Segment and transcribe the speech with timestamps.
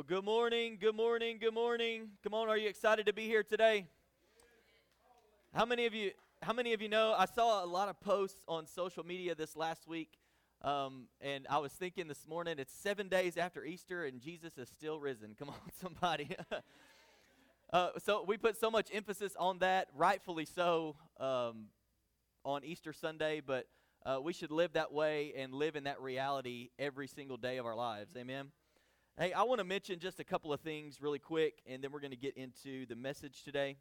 [0.00, 2.08] Well, good morning, good morning, good morning.
[2.22, 3.86] Come on, are you excited to be here today?
[5.54, 8.40] How many of you how many of you know I saw a lot of posts
[8.48, 10.08] on social media this last week
[10.62, 14.70] um, and I was thinking this morning it's 7 days after Easter and Jesus is
[14.70, 15.36] still risen.
[15.38, 16.34] Come on somebody.
[17.74, 21.66] uh, so we put so much emphasis on that, rightfully so, um,
[22.42, 23.66] on Easter Sunday, but
[24.06, 27.66] uh, we should live that way and live in that reality every single day of
[27.66, 28.14] our lives.
[28.16, 28.46] Amen.
[29.20, 32.00] Hey, I want to mention just a couple of things really quick, and then we're
[32.00, 33.76] going to get into the message today.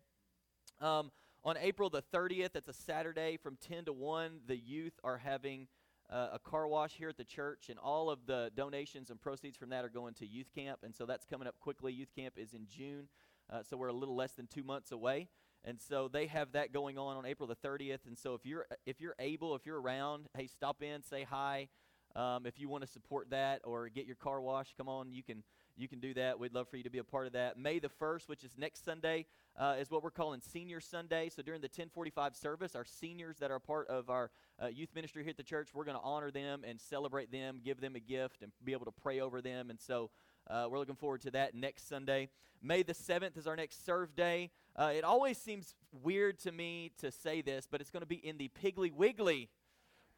[0.82, 1.12] Um,
[1.46, 5.70] on April the 30th, it's a Saturday from 10 to 1, the youth are having
[6.10, 9.56] uh, a car wash here at the church, and all of the donations and proceeds
[9.56, 11.94] from that are going to youth camp, and so that's coming up quickly.
[11.94, 13.08] Youth camp is in June,
[13.50, 15.30] uh, so we're a little less than two months away.
[15.64, 18.08] And so they have that going on on April the 30th.
[18.08, 21.68] And so if you're if you're able, if you're around, hey, stop in, say hi.
[22.16, 25.24] Um, if you want to support that or get your car washed, come on, you
[25.24, 25.44] can
[25.80, 26.38] you can do that.
[26.38, 27.58] We'd love for you to be a part of that.
[27.58, 29.26] May the 1st, which is next Sunday,
[29.58, 31.30] uh, is what we're calling Senior Sunday.
[31.30, 34.30] So during the 1045 service, our seniors that are part of our
[34.62, 37.62] uh, youth ministry here at the church, we're going to honor them and celebrate them,
[37.64, 39.70] give them a gift, and be able to pray over them.
[39.70, 40.10] And so
[40.50, 42.28] uh, we're looking forward to that next Sunday.
[42.62, 44.52] May the 7th is our next serve day.
[44.76, 48.16] Uh, it always seems weird to me to say this, but it's going to be
[48.16, 49.50] in the Piggly Wiggly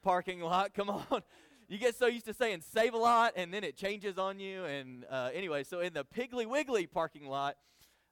[0.01, 0.73] parking lot.
[0.73, 1.21] Come on
[1.71, 4.65] you get so used to saying save a lot and then it changes on you
[4.65, 7.55] and uh, anyway so in the piggly wiggly parking lot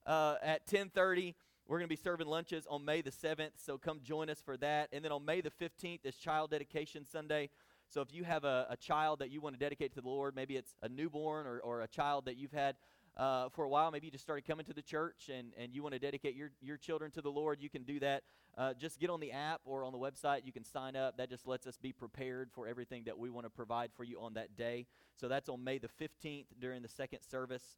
[0.07, 1.35] uh, at 10.30
[1.67, 4.55] we're going to be serving lunches on may the 7th so come join us for
[4.57, 4.89] that.
[4.93, 7.49] And then on may the 15th is child dedication sunday.
[7.89, 10.37] So if you have a, a child that you want to dedicate to the lord
[10.37, 12.77] maybe it's a newborn or, or a child that you've had
[13.19, 13.91] uh, for a while.
[13.91, 16.51] Maybe you just started coming to the church and, and you want to dedicate your,
[16.61, 17.59] your children to the Lord.
[17.61, 18.23] You can do that.
[18.57, 20.45] Uh, just get on the app or on the website.
[20.45, 21.17] You can sign up.
[21.17, 24.19] That just lets us be prepared for everything that we want to provide for you
[24.21, 24.87] on that day.
[25.15, 27.77] So that's on May the 15th during the second service.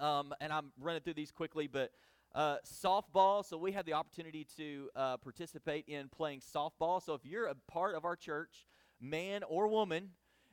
[0.00, 1.92] Um, and I'm running through these quickly, but
[2.34, 3.44] uh, softball.
[3.44, 7.02] So we have the opportunity to uh, participate in playing softball.
[7.02, 8.66] So if you're a part of our church,
[9.00, 10.10] man or woman,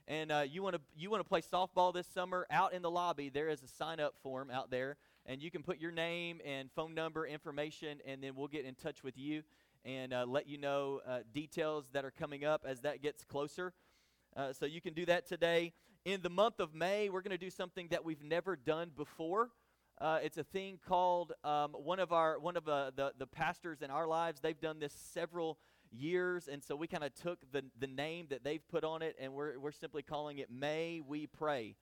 [0.07, 2.91] and uh, you want to you want to play softball this summer out in the
[2.91, 4.97] lobby there is a sign up form out there.
[5.25, 8.75] And you can put your name and phone number information and then we'll get in
[8.75, 9.43] touch with you
[9.85, 13.73] and uh, let you know uh, details that are coming up as that gets closer.
[14.35, 15.71] Uh, so you can do that today.
[16.03, 19.51] In the month of may we're going to do something that we've never done before.
[20.01, 23.81] Uh, it's a thing called um, one of our one of uh, the the pastors
[23.81, 25.57] in our lives they've done this several
[25.93, 26.47] years.
[26.47, 29.33] And so we kind of took the, the name that they've put on it and
[29.33, 31.75] we're, we're simply calling it May We Pray.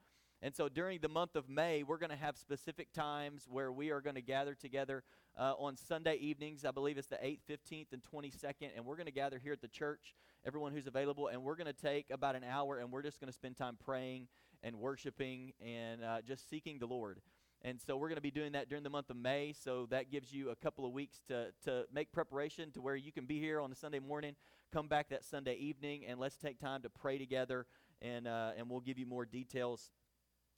[0.44, 3.91] And so during the month of May, we're going to have specific times where we
[3.91, 5.03] are going to gather together
[5.38, 6.66] uh, on Sunday evenings.
[6.66, 8.69] I believe it's the 8th, 15th, and 22nd.
[8.75, 11.67] And we're going to gather here at the church, everyone who's available, and we're going
[11.67, 14.28] to take about an hour and we're just going to spend time praying
[14.63, 17.19] and worshiping and uh, just seeking the Lord.
[17.63, 19.53] And so we're going to be doing that during the month of May.
[19.53, 23.11] So that gives you a couple of weeks to, to make preparation to where you
[23.11, 24.35] can be here on a Sunday morning,
[24.73, 27.67] come back that Sunday evening, and let's take time to pray together.
[28.01, 29.91] And, uh, and we'll give you more details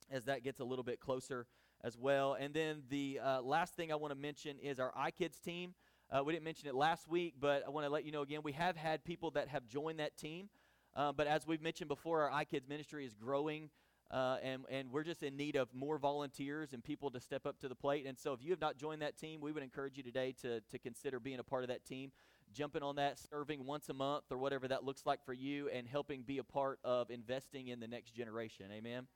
[0.10, 1.46] as that gets a little bit closer
[1.84, 2.38] as well.
[2.40, 5.74] And then the uh, last thing I want to mention is our iKids team.
[6.10, 8.42] Uh, we didn't mention it last week, but I want to let you know again
[8.44, 10.50] we have had people that have joined that team.
[10.96, 13.70] Uh, but as we've mentioned before, our iKids ministry is growing.
[14.14, 17.58] Uh, and, and we're just in need of more volunteers and people to step up
[17.60, 18.06] to the plate.
[18.06, 20.62] And so, if you have not joined that team, we would encourage you today to,
[20.62, 22.12] to consider being a part of that team,
[22.54, 25.88] jumping on that, serving once a month or whatever that looks like for you, and
[25.88, 28.68] helping be a part of investing in the next generation.
[28.72, 29.08] Amen.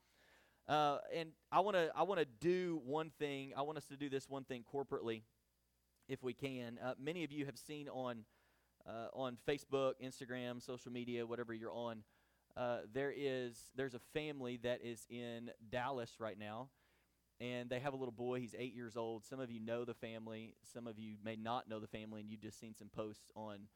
[0.68, 3.54] Uh, and I want to I want to do one thing.
[3.56, 5.22] I want us to do this one thing corporately,
[6.10, 6.80] if we can.
[6.84, 8.26] Uh, many of you have seen on
[8.88, 12.04] uh, on Facebook, Instagram, social media, whatever you're on
[12.58, 16.70] uh, there is there's a family that is in Dallas right now,
[17.40, 18.40] and they have a little boy.
[18.40, 19.24] He's eight years old.
[19.26, 20.56] Some of you know the family.
[20.74, 23.68] Some of you may not know the family, and you've just seen some posts on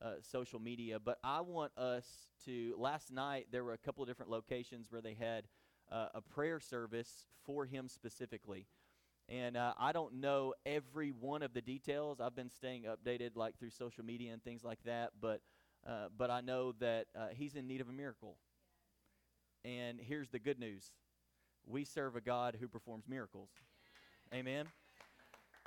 [0.00, 1.00] uh, social media.
[1.00, 2.06] But I want us
[2.44, 2.74] to.
[2.78, 5.44] Last night there were a couple of different locations where they had
[5.90, 8.66] uh, a prayer service for him specifically.
[9.28, 12.18] And uh, I don't know every one of the details.
[12.18, 15.42] I've been staying updated like through social media and things like that, but
[15.86, 18.36] uh, but I know that uh, he's in need of a miracle.
[19.64, 20.92] And here's the good news
[21.66, 23.50] we serve a God who performs miracles.
[24.32, 24.66] Amen.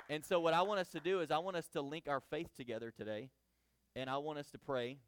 [0.08, 2.20] And so, what I want us to do is, I want us to link our
[2.20, 3.30] faith together today,
[3.94, 4.98] and I want us to pray,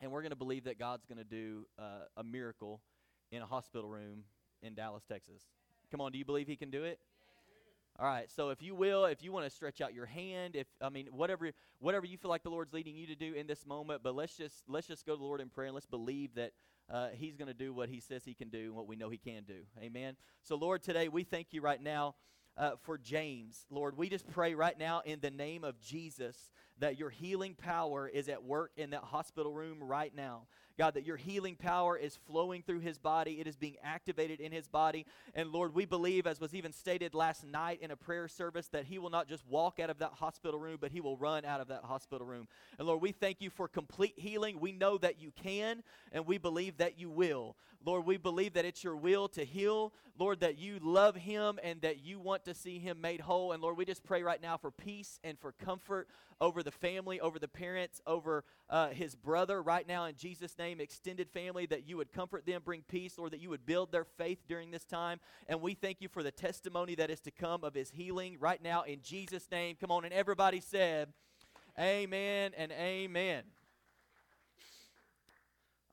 [0.00, 2.80] and we're going to believe that God's going to do uh, a miracle
[3.30, 4.24] in a hospital room
[4.62, 5.42] in Dallas, Texas.
[5.90, 6.98] Come on, do you believe He can do it?
[7.98, 8.30] All right.
[8.30, 11.08] So if you will, if you want to stretch out your hand, if I mean
[11.12, 14.14] whatever whatever you feel like the Lord's leading you to do in this moment, but
[14.14, 16.52] let's just let's just go to the Lord in prayer and let's believe that
[16.90, 19.08] uh, He's going to do what He says He can do and what we know
[19.08, 19.60] He can do.
[19.82, 20.16] Amen.
[20.42, 22.16] So Lord, today we thank you right now.
[22.58, 26.98] Uh, for James, Lord, we just pray right now in the name of Jesus that
[26.98, 30.46] your healing power is at work in that hospital room right now.
[30.78, 33.40] God, that your healing power is flowing through his body.
[33.40, 35.06] It is being activated in his body.
[35.34, 38.84] And Lord, we believe, as was even stated last night in a prayer service, that
[38.84, 41.60] he will not just walk out of that hospital room, but he will run out
[41.60, 42.46] of that hospital room.
[42.78, 44.60] And Lord, we thank you for complete healing.
[44.60, 45.82] We know that you can,
[46.12, 47.56] and we believe that you will.
[47.86, 49.92] Lord, we believe that it's your will to heal.
[50.18, 53.52] Lord, that you love him and that you want to see him made whole.
[53.52, 56.08] And Lord, we just pray right now for peace and for comfort
[56.40, 60.80] over the family, over the parents, over uh, his brother right now in Jesus' name,
[60.80, 64.04] extended family, that you would comfort them, bring peace, Lord, that you would build their
[64.04, 65.20] faith during this time.
[65.48, 68.60] And we thank you for the testimony that is to come of his healing right
[68.60, 69.76] now in Jesus' name.
[69.80, 71.12] Come on, and everybody said,
[71.78, 73.44] Amen and amen.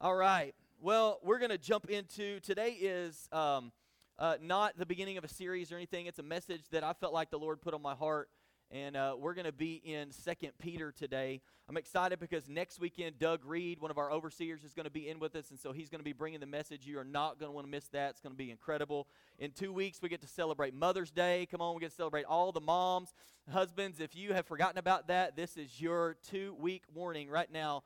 [0.01, 0.55] All right.
[0.83, 3.71] Well, we're going to jump into today is um,
[4.19, 6.07] uh, not the beginning of a series or anything.
[6.07, 8.27] It's a message that I felt like the Lord put on my heart,
[8.69, 11.39] and uh, we're going to be in Second Peter today.
[11.69, 15.07] I'm excited because next weekend Doug Reed, one of our overseers, is going to be
[15.07, 16.85] in with us, and so he's going to be bringing the message.
[16.85, 18.09] You are not going to want to miss that.
[18.09, 19.07] It's going to be incredible.
[19.39, 21.47] In two weeks, we get to celebrate Mother's Day.
[21.49, 23.13] Come on, we get to celebrate all the moms,
[23.49, 24.01] husbands.
[24.01, 27.83] If you have forgotten about that, this is your two-week warning right now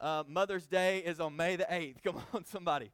[0.00, 1.96] uh, Mother's Day is on May the 8th.
[2.04, 2.90] Come on, somebody.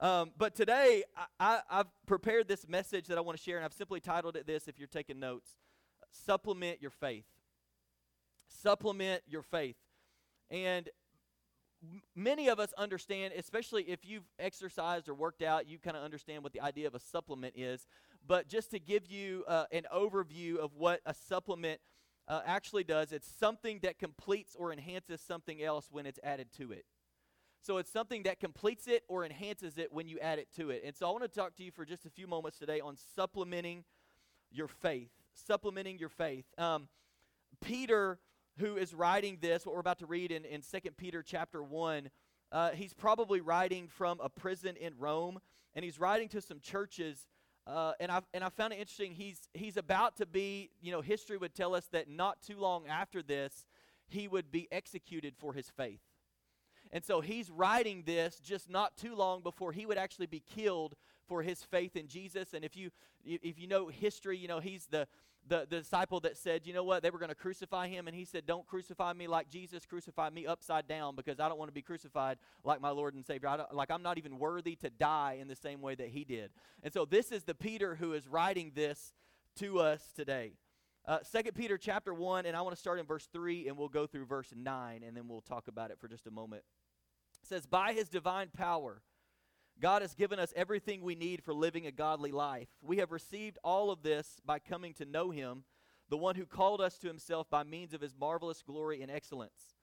[0.00, 1.04] Um, but today,
[1.38, 4.46] I, have prepared this message that I want to share, and I've simply titled it
[4.46, 5.56] this if you're taking notes
[6.10, 7.24] Supplement Your Faith.
[8.48, 9.76] Supplement Your Faith.
[10.50, 10.88] And
[12.14, 16.42] many of us understand, especially if you've exercised or worked out, you kind of understand
[16.42, 17.86] what the idea of a supplement is.
[18.26, 21.80] But just to give you uh, an overview of what a supplement
[22.28, 23.12] uh, actually does.
[23.12, 26.84] It's something that completes or enhances something else when it's added to it.
[27.60, 30.82] So it's something that completes it or enhances it when you add it to it.
[30.84, 32.96] And so I want to talk to you for just a few moments today on
[33.14, 33.84] supplementing
[34.50, 35.10] your faith.
[35.32, 36.44] Supplementing your faith.
[36.58, 36.88] Um,
[37.62, 38.18] Peter,
[38.58, 42.10] who is writing this, what we're about to read in, in 2 Peter chapter 1,
[42.52, 45.40] uh, he's probably writing from a prison in Rome,
[45.74, 47.26] and he's writing to some churches
[47.66, 49.12] uh, and I and I found it interesting.
[49.12, 52.86] He's he's about to be, you know, history would tell us that not too long
[52.86, 53.64] after this,
[54.06, 56.00] he would be executed for his faith.
[56.92, 60.94] And so he's writing this just not too long before he would actually be killed
[61.26, 62.52] for his faith in Jesus.
[62.52, 62.90] And if you
[63.24, 65.08] if you know history, you know he's the
[65.46, 68.16] the, the disciple that said, you know what, they were going to crucify him, and
[68.16, 71.68] he said, Don't crucify me like Jesus, crucify me upside down because I don't want
[71.68, 73.66] to be crucified like my Lord and Savior.
[73.72, 76.50] like I'm not even worthy to die in the same way that he did.
[76.82, 79.12] And so this is the Peter who is writing this
[79.56, 80.54] to us today.
[81.06, 83.88] Uh, 2 Peter chapter 1, and I want to start in verse 3, and we'll
[83.88, 86.62] go through verse 9, and then we'll talk about it for just a moment.
[87.42, 89.02] It says, By his divine power,
[89.80, 92.68] God has given us everything we need for living a godly life.
[92.80, 95.64] We have received all of this by coming to know Him,
[96.08, 99.74] the one who called us to Himself by means of His marvelous glory and excellence.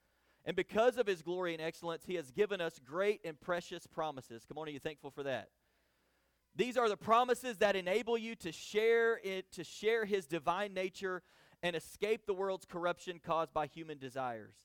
[0.45, 4.45] And because of His glory and excellence, He has given us great and precious promises.
[4.47, 5.49] Come on, are you thankful for that?
[6.55, 11.21] These are the promises that enable you to share it, to share His divine nature
[11.61, 14.55] and escape the world's corruption caused by human desires.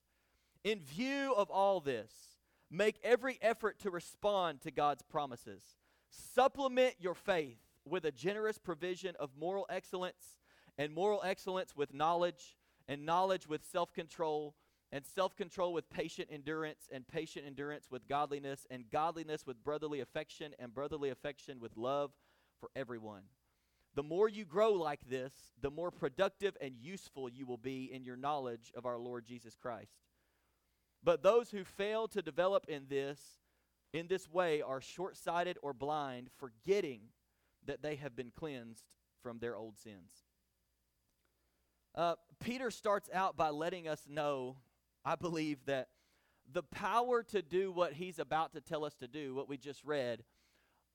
[0.64, 2.35] In view of all this,
[2.70, 5.62] Make every effort to respond to God's promises.
[6.10, 10.36] Supplement your faith with a generous provision of moral excellence,
[10.78, 12.56] and moral excellence with knowledge,
[12.88, 14.54] and knowledge with self control,
[14.90, 20.00] and self control with patient endurance, and patient endurance with godliness, and godliness with brotherly
[20.00, 22.10] affection, and brotherly affection with love
[22.58, 23.22] for everyone.
[23.94, 28.04] The more you grow like this, the more productive and useful you will be in
[28.04, 29.94] your knowledge of our Lord Jesus Christ.
[31.06, 33.20] But those who fail to develop in this
[33.92, 37.00] in this way are short-sighted or blind, forgetting
[37.64, 38.82] that they have been cleansed
[39.22, 40.10] from their old sins.
[41.94, 44.56] Uh, Peter starts out by letting us know,
[45.04, 45.88] I believe, that
[46.52, 49.84] the power to do what he's about to tell us to do, what we just
[49.84, 50.24] read,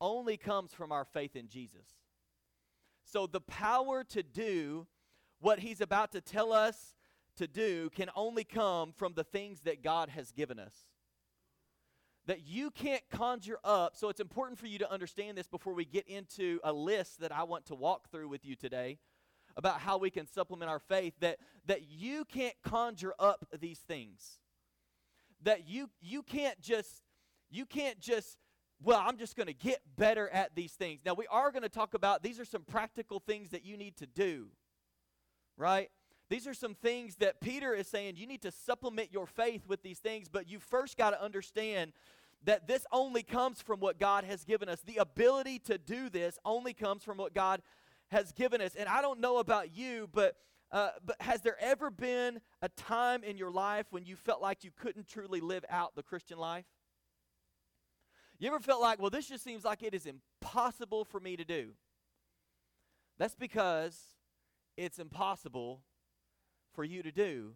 [0.01, 1.87] only comes from our faith in Jesus.
[3.05, 4.87] So the power to do
[5.39, 6.95] what he's about to tell us
[7.37, 10.73] to do can only come from the things that God has given us.
[12.27, 13.95] That you can't conjure up.
[13.95, 17.31] So it's important for you to understand this before we get into a list that
[17.31, 18.99] I want to walk through with you today
[19.57, 24.39] about how we can supplement our faith that that you can't conjure up these things.
[25.43, 27.01] That you you can't just
[27.49, 28.37] you can't just
[28.83, 31.01] well, I'm just going to get better at these things.
[31.05, 33.97] Now we are going to talk about these are some practical things that you need
[33.97, 34.47] to do.
[35.57, 35.89] Right?
[36.31, 39.83] These are some things that Peter is saying you need to supplement your faith with
[39.83, 41.91] these things, but you first got to understand
[42.45, 44.79] that this only comes from what God has given us.
[44.79, 47.61] The ability to do this only comes from what God
[48.11, 48.75] has given us.
[48.75, 50.37] And I don't know about you, but
[50.71, 54.63] uh, but has there ever been a time in your life when you felt like
[54.63, 56.63] you couldn't truly live out the Christian life?
[58.39, 61.43] You ever felt like, well, this just seems like it is impossible for me to
[61.43, 61.71] do?
[63.17, 63.99] That's because
[64.77, 65.81] it's impossible
[66.73, 67.53] for you to do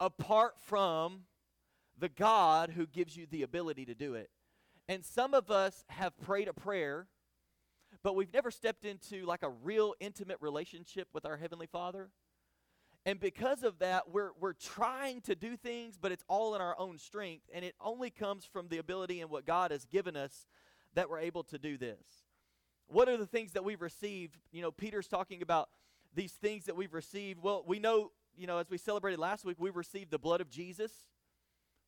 [0.00, 1.22] apart from
[1.98, 4.30] the God who gives you the ability to do it.
[4.88, 7.06] And some of us have prayed a prayer,
[8.02, 12.10] but we've never stepped into like a real intimate relationship with our Heavenly Father.
[13.04, 16.78] And because of that, we're, we're trying to do things, but it's all in our
[16.78, 17.44] own strength.
[17.52, 20.46] And it only comes from the ability and what God has given us
[20.94, 22.02] that we're able to do this.
[22.86, 24.36] What are the things that we've received?
[24.52, 25.68] You know, Peter's talking about
[26.14, 27.42] these things that we've received.
[27.42, 30.50] Well, we know, you know, as we celebrated last week, we received the blood of
[30.50, 30.92] Jesus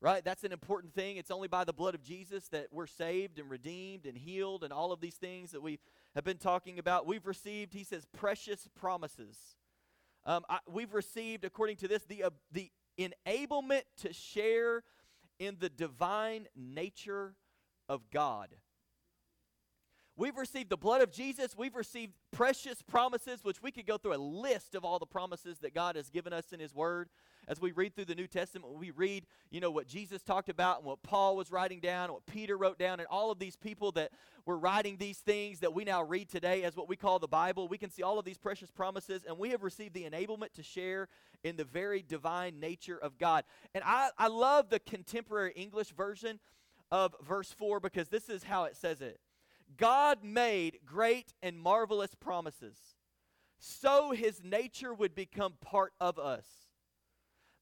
[0.05, 0.23] right?
[0.23, 1.17] That's an important thing.
[1.17, 4.71] It's only by the blood of Jesus that we're saved and redeemed and healed and
[4.71, 5.79] all of these things that we
[6.15, 7.07] have been talking about.
[7.07, 9.39] We've received, he says, precious promises.
[10.27, 14.83] Um, I, we've received, according to this, the, uh, the enablement to share
[15.39, 17.35] in the divine nature
[17.89, 18.49] of God.
[20.17, 21.57] We've received the blood of Jesus.
[21.57, 25.59] We've received precious promises, which we could go through a list of all the promises
[25.59, 27.09] that God has given us in His Word
[27.49, 30.79] as we read through the New Testament, we read, you know, what Jesus talked about
[30.79, 33.93] and what Paul was writing down, what Peter wrote down, and all of these people
[33.93, 34.13] that
[34.47, 37.69] were writing these things that we now read today as what we call the Bible,
[37.69, 40.63] we can see all of these precious promises, and we have received the enablement to
[40.63, 41.09] share
[41.43, 43.45] in the very divine nature of God.
[43.75, 46.41] And I, I love the contemporary English version
[46.91, 49.19] of verse 4 because this is how it says it
[49.77, 52.77] God made great and marvelous promises,
[53.59, 56.47] so his nature would become part of us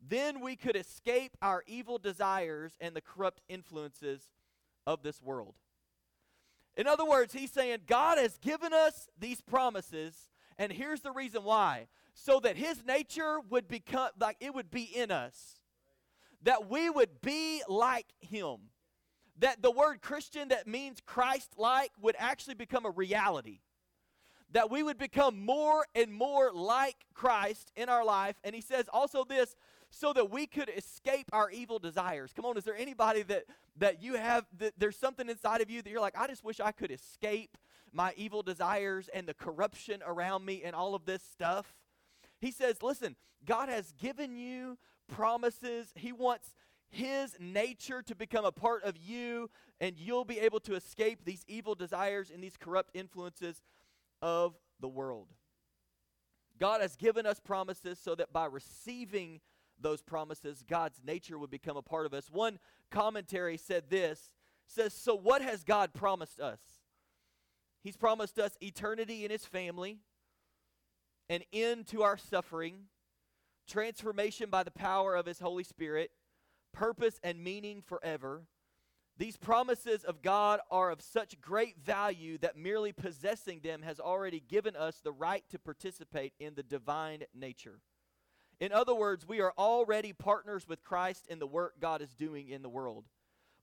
[0.09, 4.23] then we could escape our evil desires and the corrupt influences
[4.87, 5.55] of this world.
[6.77, 11.45] In other words, he's saying God has given us these promises, and here's the reason
[11.45, 15.61] why so that his nature would become like it would be in us,
[16.43, 18.59] that we would be like him.
[19.43, 23.61] That the word Christian that means Christ like would actually become a reality
[24.53, 28.37] that we would become more and more like Christ in our life.
[28.45, 29.57] And he says also this
[29.91, 32.33] so that we could escape our evil desires.
[32.35, 33.45] Come on, is there anybody that
[33.79, 36.61] that you have that there's something inside of you that you're like, I just wish
[36.61, 37.57] I could escape
[37.93, 41.75] my evil desires and the corruption around me and all of this stuff?
[42.41, 45.93] He says, listen, God has given you promises.
[45.95, 46.55] He wants
[46.93, 51.45] his nature to become a part of you, and you'll be able to escape these
[51.49, 53.63] evil desires and these corrupt influences
[54.21, 55.29] of the world.
[56.61, 59.41] God has given us promises so that by receiving
[59.81, 62.31] those promises, God's nature would become a part of us.
[62.31, 62.59] One
[62.91, 64.33] commentary said this
[64.67, 66.61] says, So what has God promised us?
[67.83, 69.99] He's promised us eternity in His family,
[71.29, 72.85] an end to our suffering,
[73.67, 76.11] transformation by the power of His Holy Spirit,
[76.73, 78.43] purpose and meaning forever.
[79.19, 84.41] These promises of God are of such great value that merely possessing them has already
[84.41, 87.81] given us the right to participate in the divine nature.
[88.59, 92.49] In other words, we are already partners with Christ in the work God is doing
[92.49, 93.05] in the world.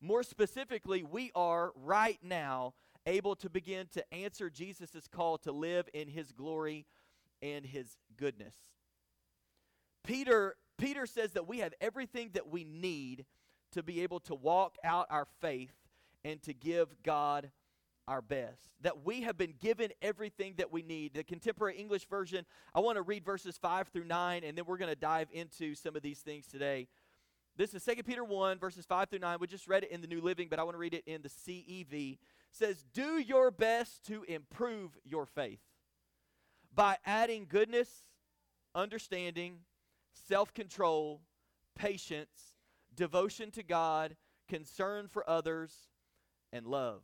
[0.01, 2.73] More specifically, we are right now
[3.05, 6.85] able to begin to answer Jesus' call to live in his glory
[7.41, 8.53] and his goodness.
[10.03, 13.25] Peter, Peter says that we have everything that we need
[13.73, 15.73] to be able to walk out our faith
[16.23, 17.51] and to give God
[18.07, 18.61] our best.
[18.81, 21.13] That we have been given everything that we need.
[21.13, 24.77] The contemporary English version, I want to read verses 5 through 9, and then we're
[24.77, 26.87] going to dive into some of these things today.
[27.57, 29.37] This is 2 Peter 1, verses 5 through 9.
[29.39, 31.21] We just read it in the New Living, but I want to read it in
[31.21, 32.13] the CEV.
[32.13, 32.19] It
[32.51, 35.59] says, Do your best to improve your faith
[36.73, 37.89] by adding goodness,
[38.73, 39.59] understanding,
[40.27, 41.21] self control,
[41.75, 42.53] patience,
[42.95, 44.15] devotion to God,
[44.47, 45.73] concern for others,
[46.51, 47.01] and love.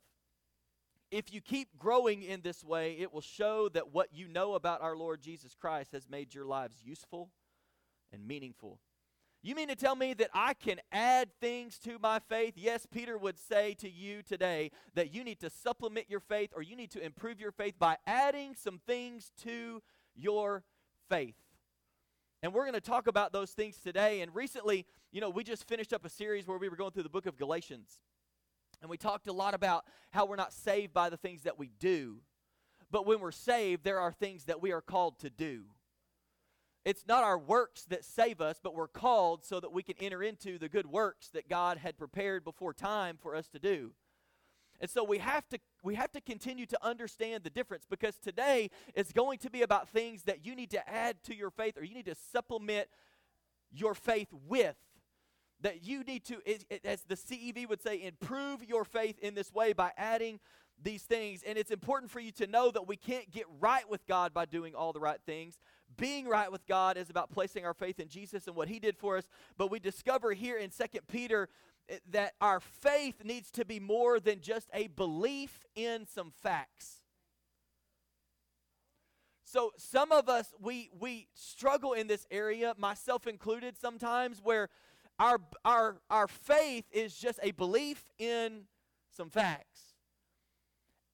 [1.10, 4.82] If you keep growing in this way, it will show that what you know about
[4.82, 7.30] our Lord Jesus Christ has made your lives useful
[8.12, 8.80] and meaningful.
[9.42, 12.54] You mean to tell me that I can add things to my faith?
[12.56, 16.62] Yes, Peter would say to you today that you need to supplement your faith or
[16.62, 19.82] you need to improve your faith by adding some things to
[20.16, 20.64] your
[21.08, 21.36] faith.
[22.42, 24.20] And we're going to talk about those things today.
[24.20, 27.02] And recently, you know, we just finished up a series where we were going through
[27.02, 27.98] the book of Galatians.
[28.80, 31.70] And we talked a lot about how we're not saved by the things that we
[31.78, 32.18] do.
[32.90, 35.64] But when we're saved, there are things that we are called to do.
[36.84, 40.22] It's not our works that save us, but we're called so that we can enter
[40.22, 43.92] into the good works that God had prepared before time for us to do.
[44.80, 48.70] And so we have to we have to continue to understand the difference because today
[48.94, 51.84] it's going to be about things that you need to add to your faith or
[51.84, 52.88] you need to supplement
[53.72, 54.76] your faith with
[55.60, 56.36] that you need to
[56.84, 60.38] as the CEV would say improve your faith in this way by adding
[60.82, 61.42] these things.
[61.46, 64.44] And it's important for you to know that we can't get right with God by
[64.44, 65.58] doing all the right things.
[65.96, 68.98] Being right with God is about placing our faith in Jesus and what he did
[68.98, 69.24] for us.
[69.56, 71.48] But we discover here in Second Peter
[71.88, 77.02] Eh, that our faith needs to be more than just a belief in some facts.
[79.44, 84.68] So some of us we we struggle in this area, myself included sometimes where
[85.18, 88.64] our our our faith is just a belief in
[89.16, 89.85] some facts.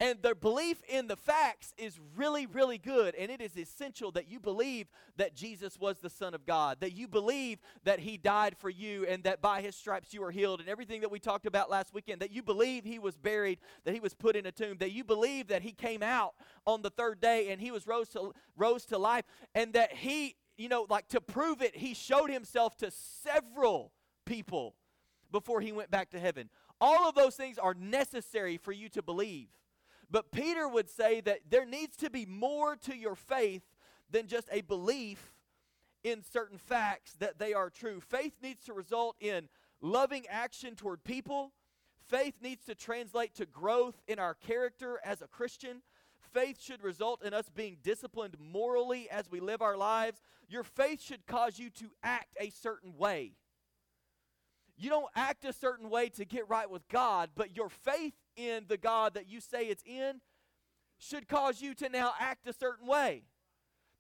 [0.03, 3.15] And the belief in the facts is really, really good.
[3.15, 6.91] And it is essential that you believe that Jesus was the Son of God, that
[6.91, 10.59] you believe that He died for you, and that by His stripes you are healed,
[10.59, 13.95] and everything that we talked about last weekend, that you believe He was buried, that
[13.95, 16.35] He was put in a tomb, that you believe that He came out
[16.67, 20.35] on the third day and He was rose to, rose to life, and that He,
[20.57, 23.93] you know, like to prove it, He showed Himself to several
[24.27, 24.75] people
[25.31, 26.51] before He went back to heaven.
[26.81, 29.47] All of those things are necessary for you to believe.
[30.13, 33.63] But Peter would say that there needs to be more to your faith
[34.11, 35.33] than just a belief
[36.05, 37.99] in certain facts that they are true.
[38.01, 39.49] Faith needs to result in
[39.81, 41.53] loving action toward people.
[42.09, 45.81] Faith needs to translate to growth in our character as a Christian.
[46.33, 50.21] Faith should result in us being disciplined morally as we live our lives.
[50.47, 53.33] Your faith should cause you to act a certain way.
[54.77, 58.65] You don't act a certain way to get right with God, but your faith in
[58.69, 60.21] the God that you say it's in
[60.99, 63.25] should cause you to now act a certain way,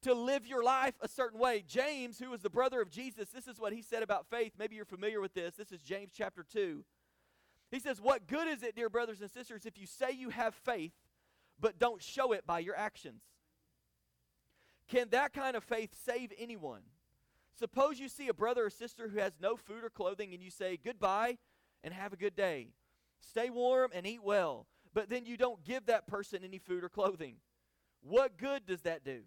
[0.02, 1.64] to live your life a certain way.
[1.66, 4.52] James, who was the brother of Jesus, this is what he said about faith.
[4.58, 5.54] Maybe you're familiar with this.
[5.56, 6.84] This is James chapter 2.
[7.70, 10.54] He says, What good is it, dear brothers and sisters, if you say you have
[10.54, 10.92] faith,
[11.58, 13.22] but don't show it by your actions?
[14.88, 16.82] Can that kind of faith save anyone?
[17.58, 20.50] Suppose you see a brother or sister who has no food or clothing, and you
[20.50, 21.38] say, Goodbye
[21.82, 22.68] and have a good day.
[23.28, 24.66] Stay warm and eat well.
[24.94, 27.36] But then you don't give that person any food or clothing.
[28.02, 29.22] What good does that do?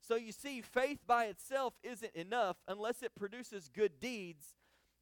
[0.00, 4.54] So you see, faith by itself isn't enough unless it produces good deeds.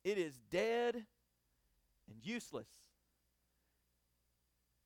[0.04, 2.68] It is dead and useless.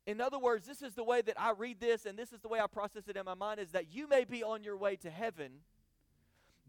[0.06, 2.48] In other words, this is the way that I read this, and this is the
[2.48, 4.96] way I process it in my mind is that you may be on your way
[4.96, 5.50] to heaven,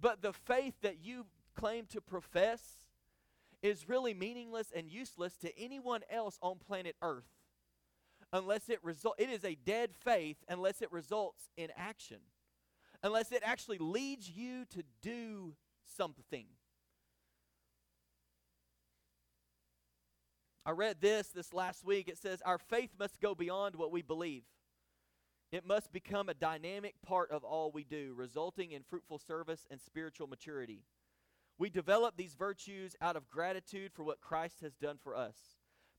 [0.02, 2.62] but the faith that you claim to profess
[3.62, 7.26] is really meaningless and useless to anyone else on planet Earth
[8.34, 12.18] unless it result it is a dead faith unless it results in action.
[13.04, 15.54] Unless it actually leads you to do
[15.98, 16.46] something.
[20.66, 22.10] I read this this last week.
[22.10, 24.44] It says our faith must go beyond what we believe.
[25.52, 29.80] It must become a dynamic part of all we do resulting in fruitful service and
[29.80, 30.82] spiritual maturity
[31.58, 35.36] we develop these virtues out of gratitude for what Christ has done for us.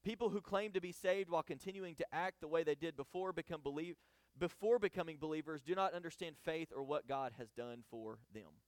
[0.04, 3.32] People who claim to be saved while continuing to act the way they did before
[3.32, 3.96] become believe
[4.38, 8.62] before becoming believers do not understand faith or what God has done for them.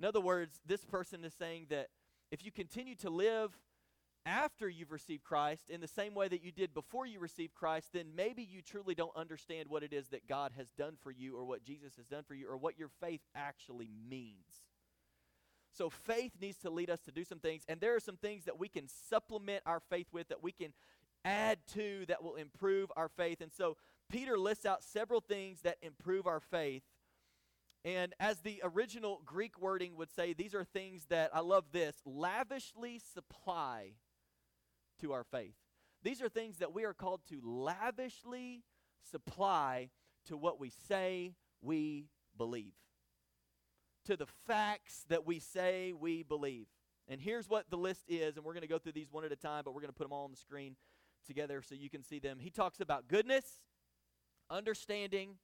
[0.00, 1.88] In other words, this person is saying that
[2.32, 3.56] if you continue to live
[4.26, 7.88] after you've received Christ in the same way that you did before you received Christ,
[7.92, 11.36] then maybe you truly don't understand what it is that God has done for you
[11.36, 14.67] or what Jesus has done for you or what your faith actually means.
[15.72, 18.44] So faith needs to lead us to do some things, and there are some things
[18.44, 20.72] that we can supplement our faith with, that we can
[21.24, 23.40] add to, that will improve our faith.
[23.40, 23.76] And so
[24.10, 26.82] Peter lists out several things that improve our faith.
[27.84, 31.96] And as the original Greek wording would say, these are things that, I love this,
[32.04, 33.92] lavishly supply
[35.00, 35.54] to our faith.
[36.02, 38.62] These are things that we are called to lavishly
[39.10, 39.90] supply
[40.26, 42.72] to what we say we believe
[44.08, 46.66] to the facts that we say we believe.
[47.08, 49.32] And here's what the list is, and we're going to go through these one at
[49.32, 50.76] a time, but we're going to put them all on the screen
[51.26, 52.38] together so you can see them.
[52.40, 53.44] He talks about goodness,
[54.48, 55.36] understanding,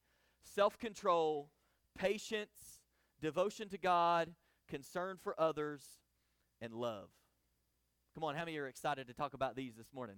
[0.42, 1.50] self control,
[1.94, 2.80] patience,
[3.20, 4.30] devotion to God,
[4.66, 5.84] concern for others,
[6.62, 7.10] and love.
[8.14, 10.16] Come on, how many are excited to talk about these this morning?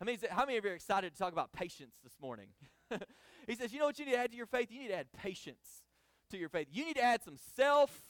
[0.00, 2.48] How many, how many of you are excited to talk about patience this morning?
[3.46, 4.72] he says, You know what you need to add to your faith?
[4.72, 5.84] You need to add patience
[6.30, 6.68] to your faith.
[6.70, 8.02] You need to add some self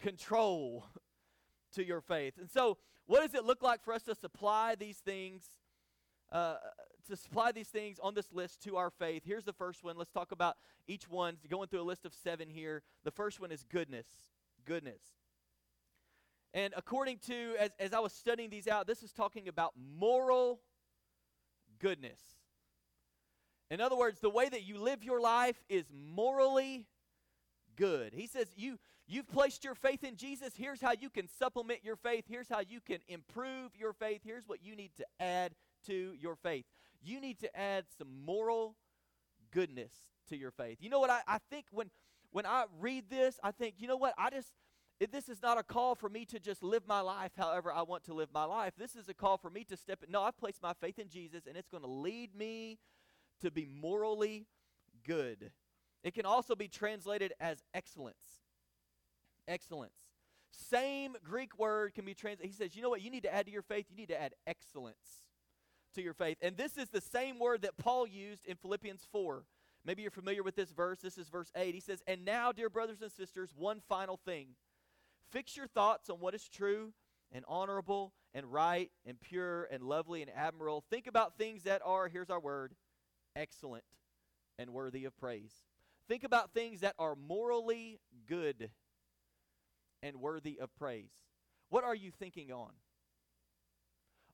[0.00, 0.86] control
[1.74, 2.34] to your faith.
[2.38, 5.44] And so, what does it look like for us to supply these things?
[6.32, 6.56] Uh,
[7.08, 9.22] to supply these things on this list to our faith.
[9.24, 9.96] Here's the first one.
[9.96, 10.56] Let's talk about
[10.88, 11.36] each one.
[11.48, 12.82] Going through a list of seven here.
[13.04, 14.06] The first one is goodness.
[14.64, 15.00] Goodness.
[16.52, 20.60] And according to, as, as I was studying these out, this is talking about moral
[21.78, 22.20] goodness.
[23.70, 26.86] In other words, the way that you live your life is morally
[27.76, 28.12] good.
[28.14, 30.54] He says, you, You've placed your faith in Jesus.
[30.56, 32.24] Here's how you can supplement your faith.
[32.28, 34.22] Here's how you can improve your faith.
[34.24, 35.54] Here's what you need to add
[35.86, 36.64] to your faith.
[37.02, 38.74] You need to add some moral
[39.52, 39.92] goodness
[40.28, 40.78] to your faith.
[40.80, 41.90] You know what I, I think when
[42.32, 44.50] when I read this, I think, you know what, I just
[44.98, 48.04] this is not a call for me to just live my life however I want
[48.04, 48.72] to live my life.
[48.76, 50.10] This is a call for me to step in.
[50.10, 52.78] No, I've placed my faith in Jesus, and it's going to lead me
[53.40, 54.46] to be morally
[55.06, 55.52] good.
[56.06, 58.44] It can also be translated as excellence.
[59.48, 59.96] Excellence.
[60.52, 62.46] Same Greek word can be translated.
[62.46, 63.86] He says, you know what you need to add to your faith?
[63.90, 65.24] You need to add excellence
[65.96, 66.36] to your faith.
[66.40, 69.42] And this is the same word that Paul used in Philippians 4.
[69.84, 71.00] Maybe you're familiar with this verse.
[71.00, 71.74] This is verse 8.
[71.74, 74.50] He says, And now, dear brothers and sisters, one final thing.
[75.32, 76.92] Fix your thoughts on what is true
[77.32, 80.84] and honorable and right and pure and lovely and admirable.
[80.88, 82.76] Think about things that are, here's our word,
[83.34, 83.82] excellent
[84.56, 85.52] and worthy of praise.
[86.08, 88.70] Think about things that are morally good
[90.02, 91.10] and worthy of praise.
[91.68, 92.70] What are you thinking on?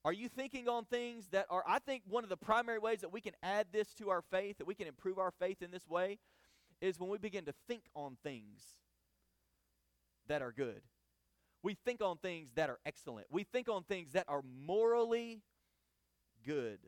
[0.05, 3.13] Are you thinking on things that are, I think one of the primary ways that
[3.13, 5.89] we can add this to our faith, that we can improve our faith in this
[5.89, 6.19] way,
[6.81, 8.63] is when we begin to think on things
[10.27, 10.83] that are good.
[11.63, 13.29] We think on things that are excellent.
[13.31, 15.43] We think on things that are morally
[16.45, 16.81] good.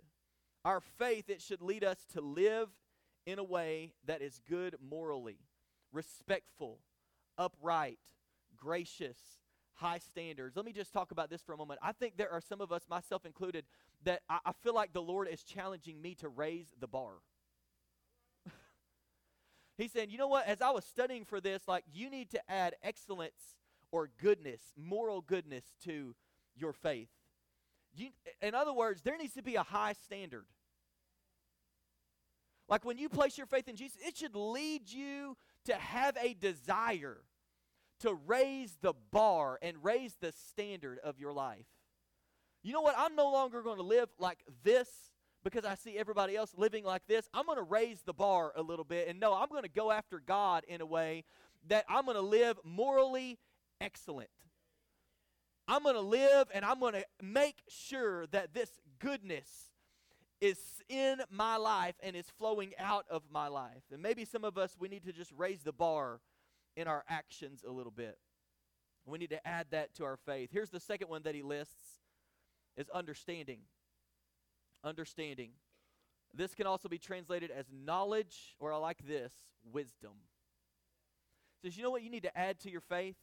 [0.64, 2.68] Our faith, it should lead us to live
[3.26, 5.38] in a way that is good morally,
[5.92, 6.80] respectful,
[7.38, 7.98] upright,
[8.56, 9.18] gracious,
[9.74, 10.56] high standards.
[10.56, 11.80] Let me just talk about this for a moment.
[11.82, 13.64] I think there are some of us, myself included,
[14.04, 17.14] that I, I feel like the Lord is challenging me to raise the bar.
[19.76, 20.46] He's saying, you know what?
[20.46, 23.58] As I was studying for this, like, you need to add excellence
[23.90, 26.14] or goodness, moral goodness to
[26.56, 27.08] your faith.
[27.96, 28.08] You,
[28.42, 30.46] in other words, there needs to be a high standard.
[32.68, 36.34] Like when you place your faith in Jesus, it should lead you to have a
[36.34, 37.18] desire
[38.00, 41.66] to raise the bar and raise the standard of your life.
[42.62, 42.94] You know what?
[42.96, 44.88] I'm no longer going to live like this
[45.42, 47.28] because I see everybody else living like this.
[47.34, 49.08] I'm going to raise the bar a little bit.
[49.08, 51.24] And no, I'm going to go after God in a way
[51.68, 53.38] that I'm going to live morally
[53.80, 54.30] excellent.
[55.68, 59.48] I'm going to live and I'm going to make sure that this goodness
[60.44, 60.58] is
[60.90, 63.82] in my life and is flowing out of my life.
[63.90, 66.20] And maybe some of us, we need to just raise the bar
[66.76, 68.18] in our actions a little bit.
[69.06, 70.50] We need to add that to our faith.
[70.52, 72.02] Here's the second one that he lists
[72.76, 73.60] is understanding.
[74.82, 75.50] Understanding.
[76.34, 79.32] This can also be translated as knowledge, or I like this,
[79.72, 80.12] wisdom.
[81.62, 83.16] says, you know what you need to add to your faith?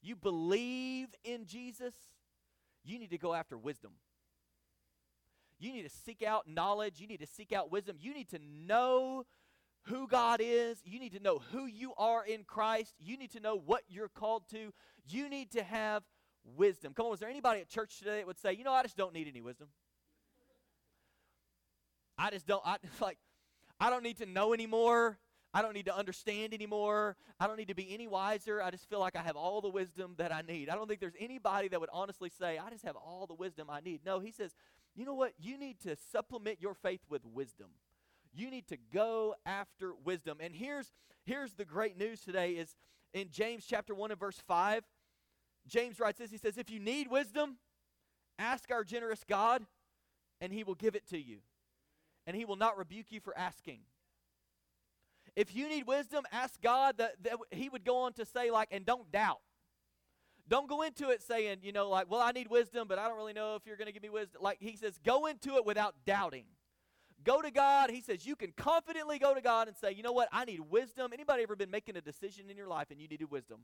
[0.00, 1.94] You believe in Jesus,
[2.84, 3.92] you need to go after wisdom.
[5.62, 7.00] You need to seek out knowledge.
[7.00, 7.96] You need to seek out wisdom.
[8.00, 9.24] You need to know
[9.84, 10.80] who God is.
[10.84, 12.94] You need to know who you are in Christ.
[12.98, 14.72] You need to know what you're called to.
[15.08, 16.02] You need to have
[16.56, 16.94] wisdom.
[16.94, 18.96] Come on, is there anybody at church today that would say, you know, I just
[18.96, 19.68] don't need any wisdom?
[22.18, 23.18] I just don't, I like,
[23.78, 25.18] I don't need to know anymore.
[25.54, 27.16] I don't need to understand anymore.
[27.38, 28.62] I don't need to be any wiser.
[28.62, 30.70] I just feel like I have all the wisdom that I need.
[30.70, 33.68] I don't think there's anybody that would honestly say, I just have all the wisdom
[33.68, 34.00] I need.
[34.04, 34.54] No, he says,
[34.94, 35.32] you know what?
[35.38, 37.68] You need to supplement your faith with wisdom.
[38.34, 40.38] You need to go after wisdom.
[40.40, 40.92] And here's
[41.24, 42.76] here's the great news today is
[43.12, 44.84] in James chapter 1 and verse 5.
[45.66, 46.30] James writes this.
[46.30, 47.58] He says, "If you need wisdom,
[48.38, 49.66] ask our generous God,
[50.40, 51.38] and he will give it to you.
[52.26, 53.80] And he will not rebuke you for asking."
[55.34, 58.68] If you need wisdom, ask God that, that he would go on to say like
[58.70, 59.40] and don't doubt.
[60.52, 63.16] Don't go into it saying, you know, like, well, I need wisdom, but I don't
[63.16, 64.42] really know if you're going to give me wisdom.
[64.42, 66.44] Like he says, go into it without doubting.
[67.24, 67.90] Go to God.
[67.90, 70.28] He says you can confidently go to God and say, you know what?
[70.30, 71.12] I need wisdom.
[71.14, 73.60] Anybody ever been making a decision in your life and you needed wisdom?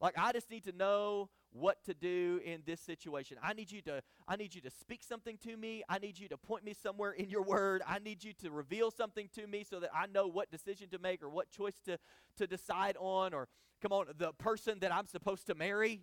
[0.00, 3.36] Like I just need to know what to do in this situation.
[3.42, 5.82] I need you to I need you to speak something to me.
[5.88, 7.82] I need you to point me somewhere in your word.
[7.86, 10.98] I need you to reveal something to me so that I know what decision to
[10.98, 11.98] make or what choice to
[12.36, 13.48] to decide on or
[13.80, 16.02] come on the person that I'm supposed to marry.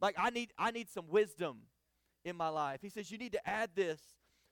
[0.00, 1.62] Like I need I need some wisdom
[2.24, 2.80] in my life.
[2.82, 4.00] He says you need to add this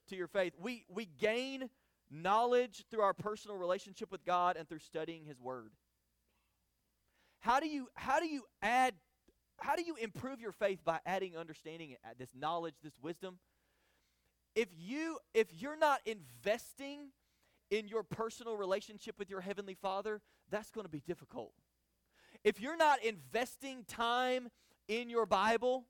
[0.07, 0.53] to your faith.
[0.59, 1.69] We, we gain
[2.09, 5.71] knowledge through our personal relationship with God and through studying His Word.
[7.39, 8.93] How do you how do you add
[9.59, 13.39] how do you improve your faith by adding understanding uh, this knowledge this wisdom?
[14.55, 17.09] If you if you're not investing
[17.69, 21.51] in your personal relationship with your heavenly father that's going to be difficult.
[22.43, 24.49] If you're not investing time
[24.87, 25.85] in your bible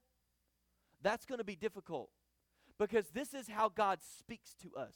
[1.02, 2.10] that's going to be difficult
[2.80, 4.96] because this is how god speaks to us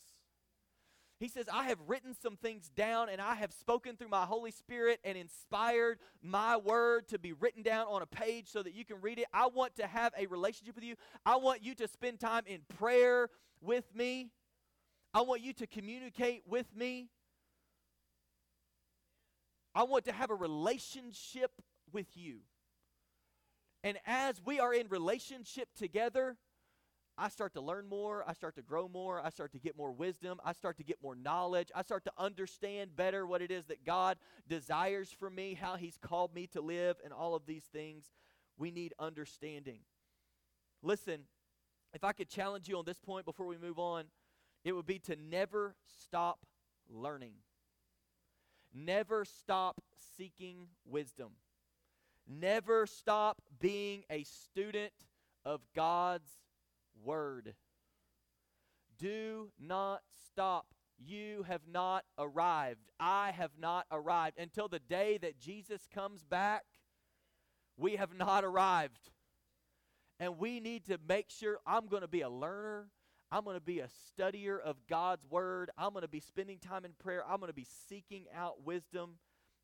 [1.21, 4.49] he says, I have written some things down and I have spoken through my Holy
[4.49, 8.83] Spirit and inspired my word to be written down on a page so that you
[8.83, 9.25] can read it.
[9.31, 10.95] I want to have a relationship with you.
[11.23, 13.29] I want you to spend time in prayer
[13.61, 14.31] with me.
[15.13, 17.09] I want you to communicate with me.
[19.75, 21.51] I want to have a relationship
[21.93, 22.37] with you.
[23.83, 26.37] And as we are in relationship together,
[27.21, 28.23] I start to learn more.
[28.27, 29.23] I start to grow more.
[29.23, 30.39] I start to get more wisdom.
[30.43, 31.69] I start to get more knowledge.
[31.75, 34.17] I start to understand better what it is that God
[34.49, 38.05] desires for me, how He's called me to live, and all of these things.
[38.57, 39.81] We need understanding.
[40.81, 41.21] Listen,
[41.93, 44.05] if I could challenge you on this point before we move on,
[44.65, 46.39] it would be to never stop
[46.89, 47.33] learning.
[48.73, 49.79] Never stop
[50.17, 51.33] seeking wisdom.
[52.27, 54.93] Never stop being a student
[55.45, 56.31] of God's
[57.03, 57.55] word.
[58.97, 60.67] Do not stop.
[60.97, 62.91] You have not arrived.
[62.99, 64.37] I have not arrived.
[64.37, 66.63] Until the day that Jesus comes back,
[67.77, 69.09] we have not arrived.
[70.19, 72.89] And we need to make sure I'm going to be a learner.
[73.31, 75.71] I'm going to be a studier of God's word.
[75.77, 77.23] I'm going to be spending time in prayer.
[77.27, 79.15] I'm going to be seeking out wisdom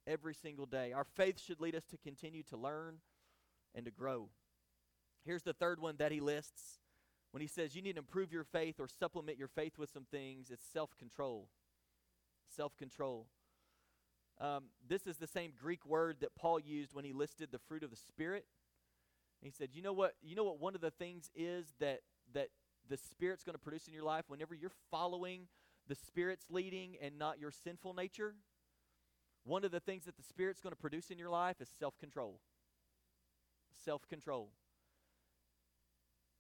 [0.08, 0.93] every single day.
[0.93, 2.95] Our faith should lead us to continue to learn
[3.76, 4.30] and to grow.
[5.26, 6.80] Here's the third one that he lists
[7.32, 10.06] when he says you need to improve your faith or supplement your faith with some
[10.10, 11.50] things, it's self control.
[12.56, 13.28] Self control.
[14.40, 17.84] Um, this is the same Greek word that Paul used when he listed the fruit
[17.84, 18.46] of the Spirit.
[19.42, 20.16] he said, "You know what?
[20.22, 20.60] You know what?
[20.60, 22.02] One of the things is that
[22.34, 22.50] that
[22.88, 25.48] the Spirit's going to produce in your life whenever you're following
[25.88, 28.36] the Spirit's leading and not your sinful nature.
[29.44, 31.98] One of the things that the Spirit's going to produce in your life is self
[31.98, 32.40] control.
[33.84, 34.52] Self control.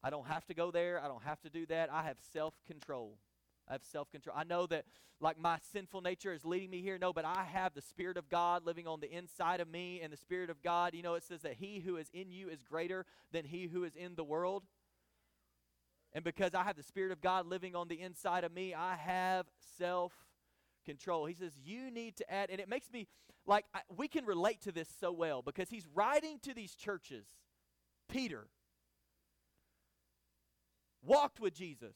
[0.07, 1.01] I don't have to go there.
[1.03, 1.91] I don't have to do that.
[1.91, 3.17] I have self control.
[3.67, 4.37] I have self control.
[4.39, 4.85] I know that,
[5.19, 6.97] like, my sinful nature is leading me here.
[6.97, 10.13] No, but I have the Spirit of God living on the inside of me, and
[10.13, 12.63] the Spirit of God, you know, it says that He who is in you is
[12.63, 14.63] greater than He who is in the world.
[16.13, 18.95] And because I have the Spirit of God living on the inside of me, I
[18.95, 19.45] have
[19.77, 20.13] self
[20.85, 21.25] control.
[21.25, 23.07] He says, You need to add, and it makes me
[23.45, 27.25] like I, we can relate to this so well because he's writing to these churches.
[28.07, 28.47] Peter,
[31.01, 31.95] walked with Jesus,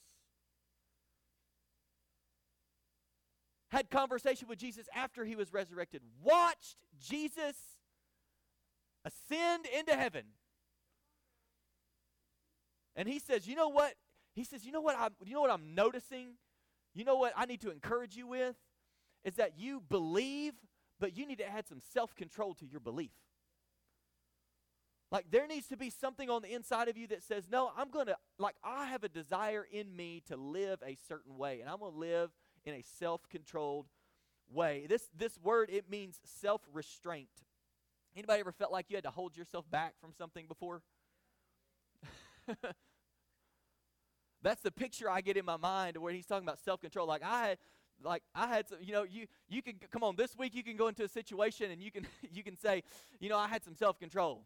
[3.70, 7.56] had conversation with Jesus after he was resurrected, watched Jesus
[9.06, 10.26] ascend into heaven.
[12.96, 13.96] And he says, "You know what?
[14.34, 16.38] He says, "You know what I'm you know what I'm noticing?
[16.94, 18.58] You know what I need to encourage you with
[19.24, 20.54] is that you believe,
[21.00, 23.14] but you need to add some self-control to your belief."
[25.12, 27.90] Like there needs to be something on the inside of you that says, "No, I'm
[27.90, 31.70] going to like I have a desire in me to live a certain way and
[31.70, 32.32] I'm going to live
[32.64, 33.88] in a self-controlled
[34.50, 37.28] way." This this word it means self-restraint.
[38.16, 40.82] Anybody ever felt like you had to hold yourself back from something before?
[44.42, 47.06] That's the picture I get in my mind where he's talking about self-control.
[47.06, 47.58] Like I
[48.02, 50.78] like I had some, you know, you you can come on this week you can
[50.78, 52.84] go into a situation and you can you can say,
[53.20, 54.46] you know, I had some self-control.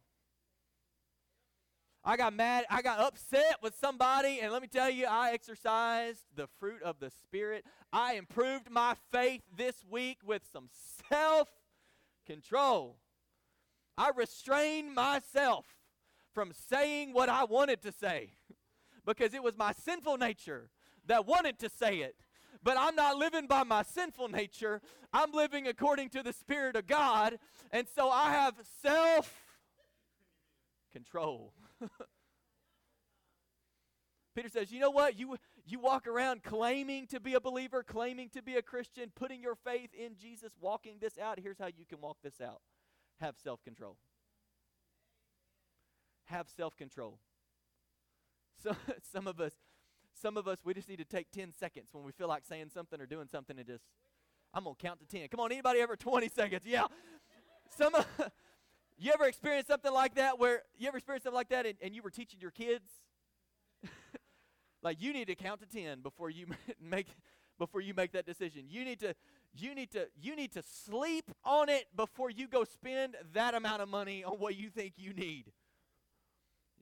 [2.08, 6.22] I got mad, I got upset with somebody, and let me tell you, I exercised
[6.36, 7.66] the fruit of the Spirit.
[7.92, 10.70] I improved my faith this week with some
[11.10, 11.50] self
[12.28, 12.98] control.
[13.98, 15.66] I restrained myself
[16.32, 18.34] from saying what I wanted to say
[19.06, 20.70] because it was my sinful nature
[21.08, 22.16] that wanted to say it.
[22.62, 24.82] But I'm not living by my sinful nature.
[25.12, 27.40] I'm living according to the Spirit of God.
[27.72, 29.34] And so I have self
[30.92, 31.54] control.
[34.36, 35.18] Peter says, You know what?
[35.18, 39.42] You, you walk around claiming to be a believer, claiming to be a Christian, putting
[39.42, 41.40] your faith in Jesus, walking this out.
[41.40, 42.62] Here's how you can walk this out
[43.20, 43.98] have self control.
[46.26, 47.20] Have self control.
[48.62, 48.76] So,
[49.14, 49.54] some of us,
[50.14, 52.70] some of us, we just need to take 10 seconds when we feel like saying
[52.74, 53.84] something or doing something and just,
[54.54, 55.28] I'm going to count to 10.
[55.30, 56.64] Come on, anybody ever 20 seconds?
[56.66, 56.86] Yeah.
[57.78, 58.08] Some of,
[58.98, 61.96] you ever experienced something like that where you ever experienced something like that and, and
[61.96, 62.90] you were teaching your kids?
[64.84, 66.48] like you need to count to 10 before you
[66.82, 67.08] make
[67.58, 68.66] before you make that decision.
[68.70, 69.16] You need to
[69.54, 73.82] you need to you need to sleep on it before you go spend that amount
[73.82, 75.52] of money on what you think you need.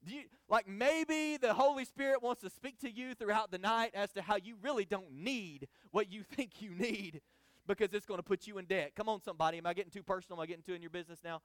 [0.06, 4.12] You, like maybe the Holy Spirit wants to speak to you throughout the night as
[4.14, 7.22] to how you really don't need what you think you need
[7.66, 8.92] because it's going to put you in debt.
[8.96, 9.58] Come on, somebody.
[9.58, 10.40] Am I getting too personal?
[10.40, 11.42] Am I getting too in your business now?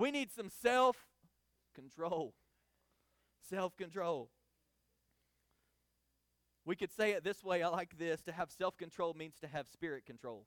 [0.00, 0.96] We need some self
[1.74, 2.32] control.
[3.50, 4.30] Self control.
[6.64, 9.46] We could say it this way I like this to have self control means to
[9.46, 10.46] have spirit control.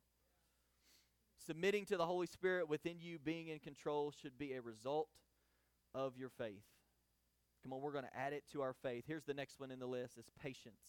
[1.46, 5.10] Submitting to the Holy Spirit within you, being in control, should be a result
[5.94, 6.64] of your faith.
[7.62, 9.04] Come on, we're going to add it to our faith.
[9.08, 10.82] Here's the next one in the list is patience.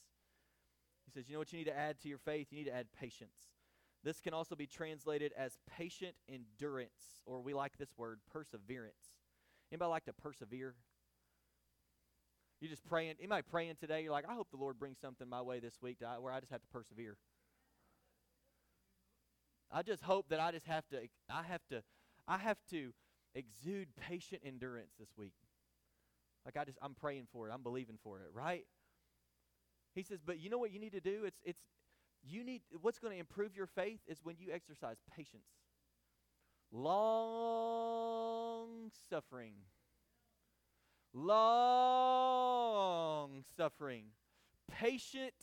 [1.04, 2.46] He says, You know what you need to add to your faith?
[2.50, 3.36] You need to add patience.
[4.04, 9.16] This can also be translated as patient endurance, or we like this word, perseverance.
[9.72, 10.74] Anybody like to persevere?
[12.60, 13.14] You're just praying.
[13.18, 14.02] Anybody praying today?
[14.02, 16.40] You're like, I hope the Lord brings something my way this week to, where I
[16.40, 17.16] just have to persevere.
[19.72, 20.98] I just hope that I just have to.
[21.30, 21.82] I have to.
[22.28, 22.92] I have to
[23.34, 25.32] exude patient endurance this week.
[26.44, 27.52] Like I just, I'm praying for it.
[27.52, 28.28] I'm believing for it.
[28.32, 28.64] Right?
[29.94, 31.24] He says, but you know what you need to do?
[31.24, 31.60] It's it's
[32.26, 35.44] you need what's going to improve your faith is when you exercise patience.
[36.72, 37.70] Long
[39.08, 39.54] suffering.
[41.12, 41.84] Long
[43.56, 44.06] suffering.
[44.70, 45.34] Patient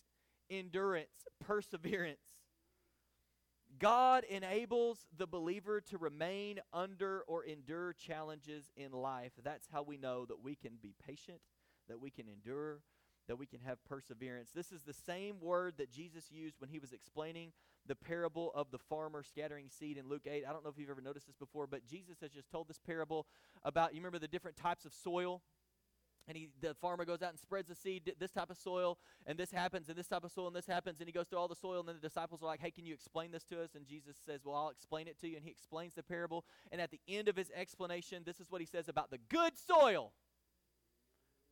[0.50, 2.17] endurance, perseverance.
[3.80, 9.32] God enables the believer to remain under or endure challenges in life.
[9.44, 11.39] That's how we know that we can be patient,
[11.88, 12.82] that we can endure,
[13.32, 14.50] that we can have perseverance.
[14.54, 17.54] This is the same word that Jesus used when he was explaining
[17.88, 20.44] the parable of the farmer scattering seed in Luke 8.
[20.46, 22.78] I don't know if you've ever noticed this before, but Jesus has just told this
[22.86, 23.28] parable
[23.63, 25.41] about, you remember the different types of soil?
[26.28, 29.39] and he, the farmer goes out and spreads the seed this type of soil and
[29.39, 31.48] this happens and this type of soil and this happens and he goes through all
[31.48, 33.72] the soil and then the disciples are like hey can you explain this to us
[33.76, 36.80] and jesus says well i'll explain it to you and he explains the parable and
[36.80, 40.13] at the end of his explanation this is what he says about the good soil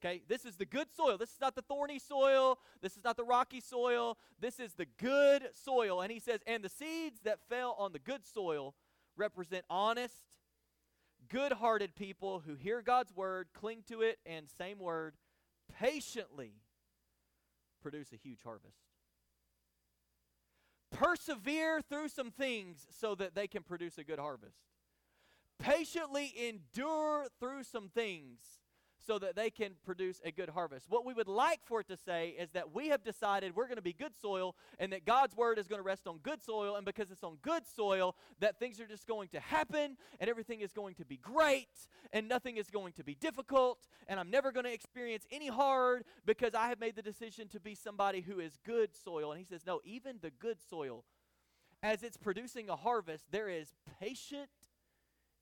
[0.01, 1.17] Okay, this is the good soil.
[1.17, 2.57] This is not the thorny soil.
[2.81, 4.17] This is not the rocky soil.
[4.39, 6.01] This is the good soil.
[6.01, 8.75] And he says, and the seeds that fell on the good soil
[9.17, 10.15] represent honest,
[11.27, 15.15] good hearted people who hear God's word, cling to it, and same word,
[15.77, 16.53] patiently
[17.81, 18.77] produce a huge harvest.
[20.91, 24.57] Persevere through some things so that they can produce a good harvest.
[25.59, 28.58] Patiently endure through some things
[29.09, 30.85] so that they can produce a good harvest.
[30.87, 33.77] What we would like for it to say is that we have decided we're going
[33.77, 36.75] to be good soil and that God's word is going to rest on good soil.
[36.75, 40.61] And because it's on good soil, that things are just going to happen and everything
[40.61, 43.79] is going to be great and nothing is going to be difficult.
[44.07, 47.59] And I'm never going to experience any hard because I have made the decision to
[47.59, 49.31] be somebody who is good soil.
[49.31, 51.03] And he says, no, even the good soil,
[51.81, 54.51] as it's producing a harvest, there is patient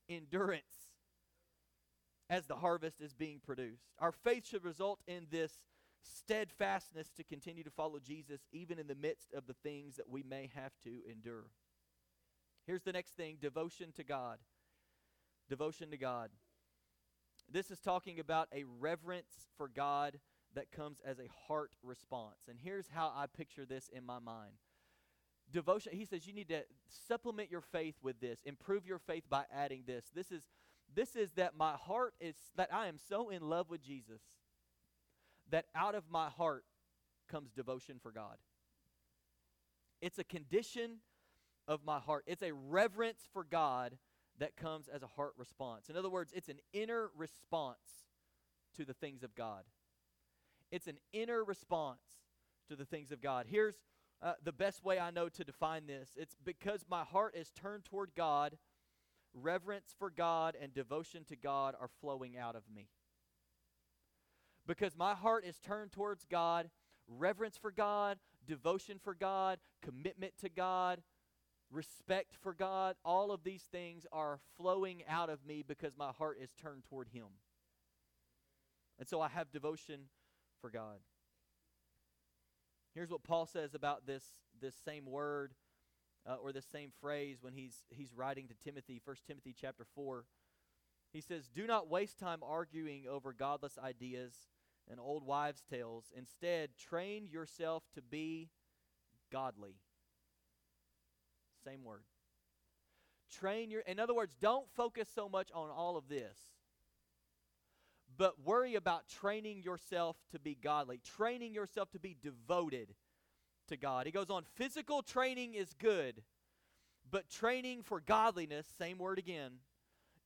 [0.07, 0.86] endurance
[2.29, 3.83] as the harvest is being produced.
[3.99, 5.59] Our faith should result in this
[6.03, 10.23] steadfastness to continue to follow Jesus even in the midst of the things that we
[10.23, 11.45] may have to endure.
[12.65, 14.39] Here's the next thing devotion to God.
[15.49, 16.29] Devotion to God.
[17.49, 20.19] This is talking about a reverence for God
[20.53, 22.39] that comes as a heart response.
[22.49, 24.53] And here's how I picture this in my mind.
[25.49, 26.63] Devotion, he says you need to
[27.07, 30.05] supplement your faith with this, improve your faith by adding this.
[30.13, 30.49] This is
[30.93, 34.21] this is that my heart is, that I am so in love with Jesus
[35.49, 36.65] that out of my heart
[37.29, 38.37] comes devotion for God.
[40.01, 40.97] It's a condition
[41.67, 43.97] of my heart, it's a reverence for God
[44.39, 45.89] that comes as a heart response.
[45.89, 48.05] In other words, it's an inner response
[48.75, 49.63] to the things of God.
[50.71, 52.01] It's an inner response
[52.69, 53.47] to the things of God.
[53.49, 53.75] Here's
[54.21, 57.85] uh, the best way I know to define this it's because my heart is turned
[57.85, 58.57] toward God
[59.41, 62.87] reverence for God and devotion to God are flowing out of me.
[64.65, 66.69] Because my heart is turned towards God,
[67.07, 71.01] reverence for God, devotion for God, commitment to God,
[71.71, 76.37] respect for God, all of these things are flowing out of me because my heart
[76.41, 77.27] is turned toward Him.
[78.99, 80.09] And so I have devotion
[80.61, 80.99] for God.
[82.93, 84.23] Here's what Paul says about this,
[84.59, 85.53] this same word
[86.27, 90.25] uh, or the same phrase when he's he's writing to Timothy, 1 Timothy chapter 4.
[91.13, 94.33] He says, "Do not waste time arguing over godless ideas
[94.89, 96.11] and old wives' tales.
[96.15, 98.49] Instead, train yourself to be
[99.31, 99.75] godly."
[101.63, 102.03] Same word.
[103.29, 106.37] Train your in other words, don't focus so much on all of this.
[108.17, 112.95] But worry about training yourself to be godly, training yourself to be devoted
[113.67, 114.05] to God.
[114.05, 116.23] He goes on, physical training is good,
[117.09, 119.53] But training for godliness, same word again,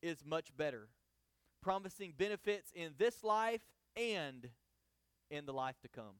[0.01, 0.87] is much better,
[1.61, 3.61] promising benefits in this life
[3.95, 4.49] and
[5.29, 6.15] in the life to come.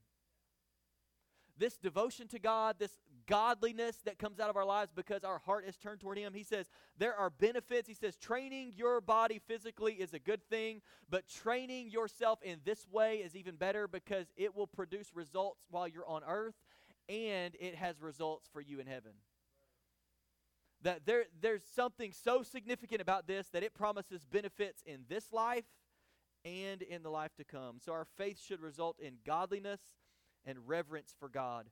[1.58, 2.98] This devotion to God, this
[3.28, 6.34] godliness that comes out of our lives because our heart is turned toward Him.
[6.34, 7.88] He says there are benefits.
[7.88, 12.88] He says training your body physically is a good thing, but training yourself in this
[12.90, 16.56] way is even better because it will produce results while you're on earth
[17.12, 19.12] and it has results for you in heaven.
[20.84, 25.66] That there, there's something so significant about this that it promises benefits in this life
[26.46, 27.78] and in the life to come.
[27.84, 29.82] So our faith should result in godliness
[30.46, 31.68] and reverence for God.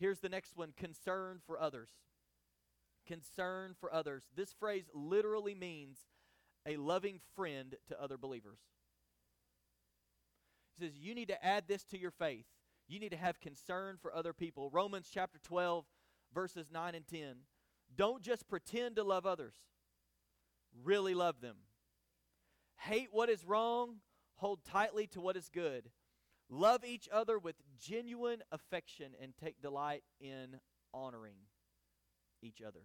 [0.00, 1.90] Here's the next one concern for others.
[3.06, 4.24] Concern for others.
[4.34, 5.98] This phrase literally means
[6.66, 8.58] a loving friend to other believers.
[10.76, 12.46] He says, You need to add this to your faith.
[12.88, 14.70] You need to have concern for other people.
[14.70, 15.84] Romans chapter 12,
[16.34, 17.36] verses 9 and 10.
[17.94, 19.54] Don't just pretend to love others,
[20.82, 21.56] really love them.
[22.76, 23.96] Hate what is wrong,
[24.36, 25.90] hold tightly to what is good.
[26.50, 30.58] Love each other with genuine affection and take delight in
[30.94, 31.36] honoring
[32.42, 32.80] each other.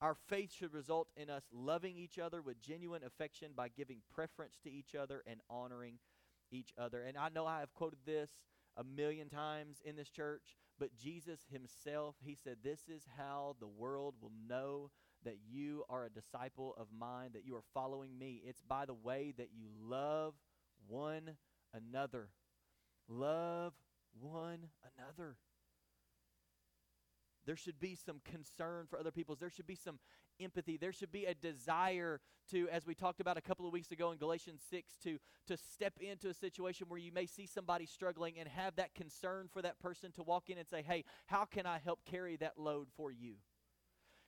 [0.00, 4.56] Our faith should result in us loving each other with genuine affection by giving preference
[4.62, 5.94] to each other and honoring
[6.50, 7.02] each other.
[7.02, 8.30] And I know I have quoted this
[8.76, 13.66] a million times in this church, but Jesus himself, he said, This is how the
[13.66, 14.90] world will know
[15.24, 18.40] that you are a disciple of mine, that you are following me.
[18.44, 20.34] It's by the way that you love
[20.86, 21.36] one
[21.74, 22.28] another.
[23.08, 23.72] Love
[24.20, 25.36] one another.
[27.48, 29.38] There should be some concern for other people's.
[29.38, 29.98] There should be some
[30.38, 30.76] empathy.
[30.76, 32.20] There should be a desire
[32.50, 35.56] to, as we talked about a couple of weeks ago in Galatians 6, to, to
[35.56, 39.62] step into a situation where you may see somebody struggling and have that concern for
[39.62, 42.88] that person to walk in and say, hey, how can I help carry that load
[42.94, 43.36] for you?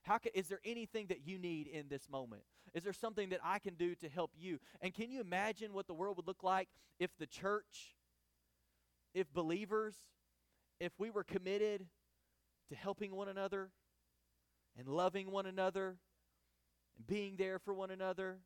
[0.01, 2.45] How can, is there anything that you need in this moment?
[2.73, 4.61] Is there something that I can do to help you?
[4.81, 7.97] And can you imagine what the world would look like if the church,
[9.13, 9.95] if believers,
[10.81, 11.85] if we were committed
[12.71, 13.71] to helping one another
[14.79, 15.99] and loving one another
[16.97, 18.39] and being there for one another?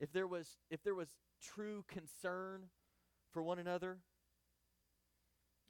[0.00, 1.08] If there was if there was
[1.42, 2.68] true concern
[3.32, 3.98] for one another?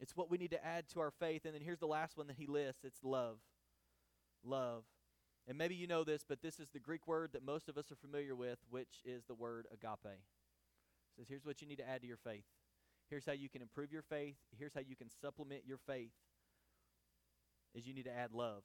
[0.01, 1.45] It's what we need to add to our faith.
[1.45, 3.39] And then here's the last one that he lists it's love
[4.45, 4.85] love.
[5.49, 7.91] And maybe you know this, but this is the Greek word that most of us
[7.91, 10.05] are familiar with, which is the word agape.
[10.05, 12.45] It says, here's what you need to add to your faith.
[13.11, 14.37] Here's how you can improve your faith.
[14.57, 16.13] Here's how you can supplement your faith.
[17.75, 18.63] Is you need to add love.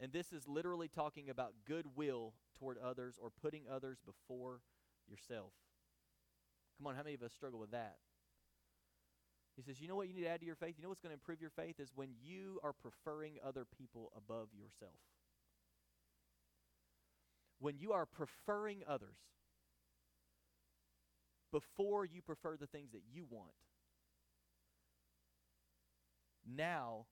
[0.00, 4.60] And this is literally talking about goodwill toward others or putting others before
[5.08, 5.52] yourself.
[6.76, 7.96] Come on, how many of us struggle with that?
[9.56, 10.74] He says, You know what you need to add to your faith?
[10.76, 14.10] You know what's going to improve your faith is when you are preferring other people
[14.16, 14.98] above yourself.
[17.60, 19.18] When you are preferring others
[21.52, 23.52] before you prefer the things that you want,
[26.44, 27.06] now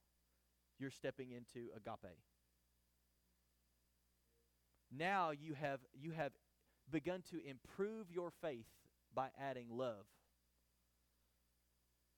[0.81, 2.17] you're stepping into agape.
[4.97, 6.33] Now you have you have
[6.91, 8.67] begun to improve your faith
[9.15, 10.07] by adding love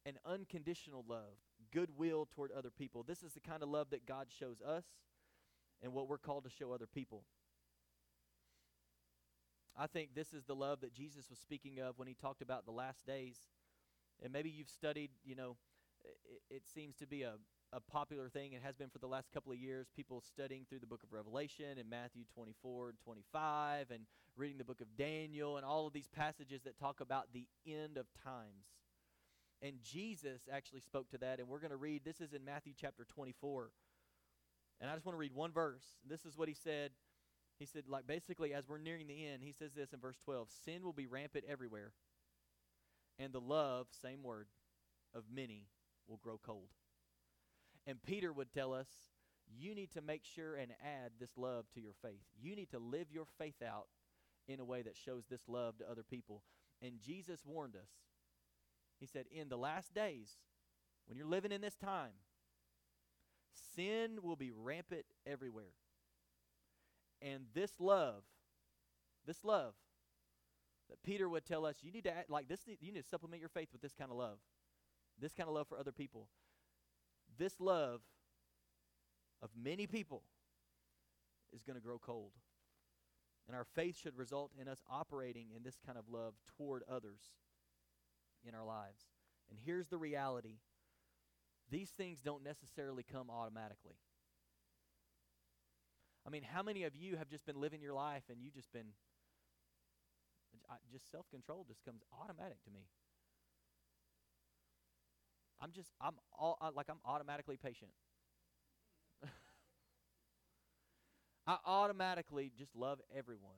[0.04, 1.38] an unconditional love,
[1.72, 3.02] goodwill toward other people.
[3.02, 4.84] This is the kind of love that God shows us
[5.82, 7.24] and what we're called to show other people.
[9.76, 12.66] I think this is the love that Jesus was speaking of when he talked about
[12.66, 13.38] the last days.
[14.22, 15.56] And maybe you've studied, you know,
[16.04, 17.34] it, it seems to be a,
[17.72, 18.52] a popular thing.
[18.52, 19.88] It has been for the last couple of years.
[19.96, 24.04] People studying through the book of Revelation and Matthew 24 and 25 and
[24.36, 27.96] reading the book of Daniel and all of these passages that talk about the end
[27.96, 28.66] of times.
[29.62, 31.38] And Jesus actually spoke to that.
[31.38, 33.70] And we're going to read, this is in Matthew chapter 24.
[34.80, 35.84] And I just want to read one verse.
[36.06, 36.90] This is what he said.
[37.58, 40.48] He said, like, basically, as we're nearing the end, he says this in verse 12
[40.64, 41.92] Sin will be rampant everywhere,
[43.20, 44.48] and the love, same word,
[45.14, 45.68] of many
[46.08, 46.70] will grow cold.
[47.86, 48.88] And Peter would tell us,
[49.54, 52.22] you need to make sure and add this love to your faith.
[52.40, 53.88] You need to live your faith out
[54.48, 56.42] in a way that shows this love to other people.
[56.80, 57.90] And Jesus warned us
[59.02, 60.36] he said, In the last days,
[61.06, 62.12] when you're living in this time,
[63.74, 65.74] sin will be rampant everywhere.
[67.20, 68.22] And this love,
[69.26, 69.74] this love
[70.88, 73.40] that Peter would tell us, you need to act like this, you need to supplement
[73.40, 74.38] your faith with this kind of love.
[75.18, 76.28] This kind of love for other people.
[77.38, 78.00] This love
[79.42, 80.22] of many people
[81.52, 82.32] is going to grow cold.
[83.48, 87.20] And our faith should result in us operating in this kind of love toward others
[88.46, 89.08] in our lives.
[89.50, 90.58] And here's the reality
[91.70, 93.96] these things don't necessarily come automatically.
[96.26, 98.72] I mean, how many of you have just been living your life and you've just
[98.72, 98.92] been
[100.92, 102.86] just self control just comes automatic to me.
[105.62, 107.92] I'm just I'm all like I'm automatically patient.
[111.46, 113.52] I automatically just love everyone.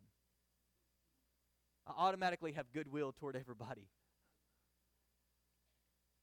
[1.87, 3.89] I automatically have goodwill toward everybody.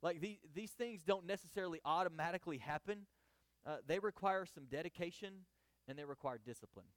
[0.02, 3.06] Like these, these things don't necessarily automatically happen.
[3.66, 5.46] Uh, they require some dedication
[5.88, 6.88] and they require discipline.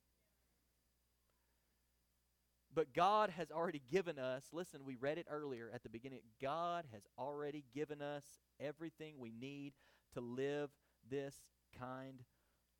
[2.74, 6.20] But God has already given us, listen, we read it earlier at the beginning.
[6.42, 8.24] God has already given us
[8.60, 9.74] everything we need
[10.14, 10.70] to live
[11.08, 11.36] this
[11.78, 12.22] kind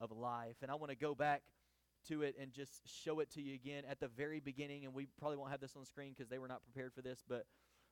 [0.01, 0.57] of life.
[0.63, 1.43] And I want to go back
[2.09, 4.85] to it and just show it to you again at the very beginning.
[4.85, 7.23] And we probably won't have this on screen because they were not prepared for this.
[7.29, 7.45] But,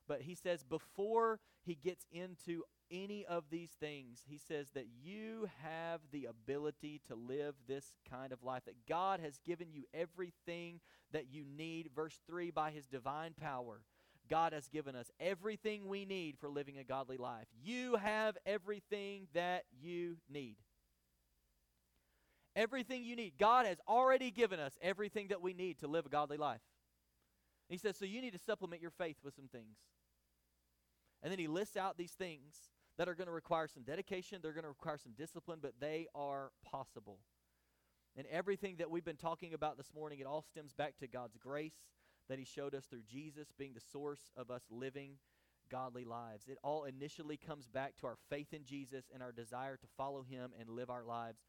[0.09, 2.63] but he says, before he gets into
[2.93, 8.33] any of these things, he says that you have the ability to live this kind
[8.33, 10.81] of life, that God has given you everything
[11.13, 11.91] that you need.
[11.95, 13.81] Verse 3 by his divine power.
[14.31, 17.47] God has given us everything we need for living a godly life.
[17.63, 20.57] You have everything that you need.
[22.55, 23.35] Everything you need.
[23.39, 26.61] God has already given us everything that we need to live a godly life.
[27.69, 29.79] He says, so you need to supplement your faith with some things.
[31.23, 32.55] And then he lists out these things
[33.03, 36.07] that are going to require some dedication, they're going to require some discipline, but they
[36.15, 37.19] are possible.
[38.17, 41.37] And everything that we've been talking about this morning, it all stems back to God's
[41.37, 41.75] grace
[42.29, 45.15] that he showed us through Jesus being the source of us living
[45.69, 46.45] godly lives.
[46.47, 50.23] It all initially comes back to our faith in Jesus and our desire to follow
[50.23, 51.41] him and live our lives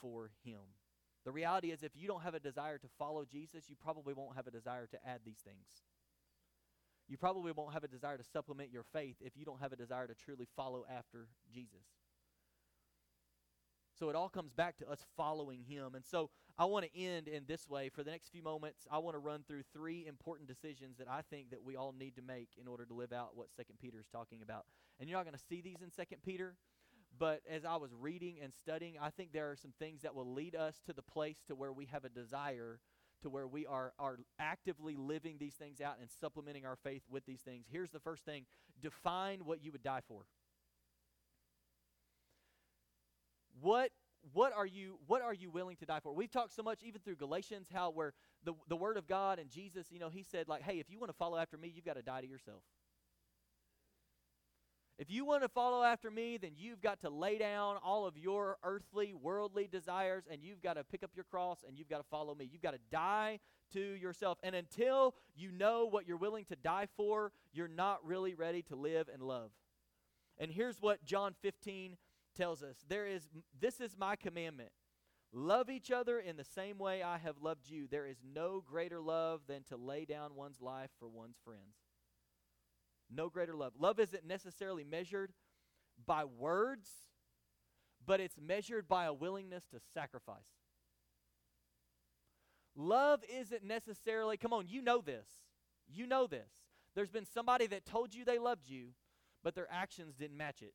[0.00, 0.60] for Him.
[1.24, 4.36] The reality is, if you don't have a desire to follow Jesus, you probably won't
[4.36, 5.82] have a desire to add these things.
[7.12, 9.76] You probably won't have a desire to supplement your faith if you don't have a
[9.76, 11.84] desire to truly follow after Jesus.
[13.98, 15.94] So it all comes back to us following Him.
[15.94, 17.90] And so I want to end in this way.
[17.90, 21.20] For the next few moments, I want to run through three important decisions that I
[21.28, 24.00] think that we all need to make in order to live out what Second Peter
[24.00, 24.64] is talking about.
[24.98, 26.56] And you're not going to see these in Second Peter
[27.18, 30.32] but as I was reading and studying, I think there are some things that will
[30.32, 32.80] lead us to the place to where we have a desire
[33.22, 37.24] to where we are, are actively living these things out and supplementing our faith with
[37.26, 37.66] these things.
[37.70, 38.44] Here's the first thing
[38.80, 40.22] define what you would die for.
[43.60, 43.90] What
[44.32, 47.00] what are you what are you willing to die for we've talked so much even
[47.00, 48.12] through galatians how where
[48.44, 50.98] the, the word of god and jesus you know he said like hey if you
[50.98, 52.62] want to follow after me you've got to die to yourself
[54.98, 58.16] if you want to follow after me, then you've got to lay down all of
[58.16, 61.98] your earthly, worldly desires, and you've got to pick up your cross and you've got
[61.98, 62.48] to follow me.
[62.50, 63.40] You've got to die
[63.72, 64.38] to yourself.
[64.42, 68.76] And until you know what you're willing to die for, you're not really ready to
[68.76, 69.50] live and love.
[70.38, 71.96] And here's what John 15
[72.36, 73.28] tells us there is
[73.60, 74.70] this is my commandment
[75.34, 79.00] love each other in the same way i have loved you there is no greater
[79.00, 81.81] love than to lay down one's life for one's friends
[83.14, 83.72] no greater love.
[83.78, 85.32] Love isn't necessarily measured
[86.06, 86.88] by words,
[88.04, 90.38] but it's measured by a willingness to sacrifice.
[92.74, 95.26] Love isn't necessarily, come on, you know this.
[95.86, 96.48] You know this.
[96.94, 98.88] There's been somebody that told you they loved you,
[99.44, 100.74] but their actions didn't match it.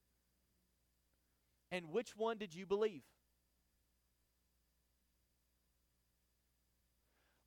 [1.71, 3.03] And which one did you believe?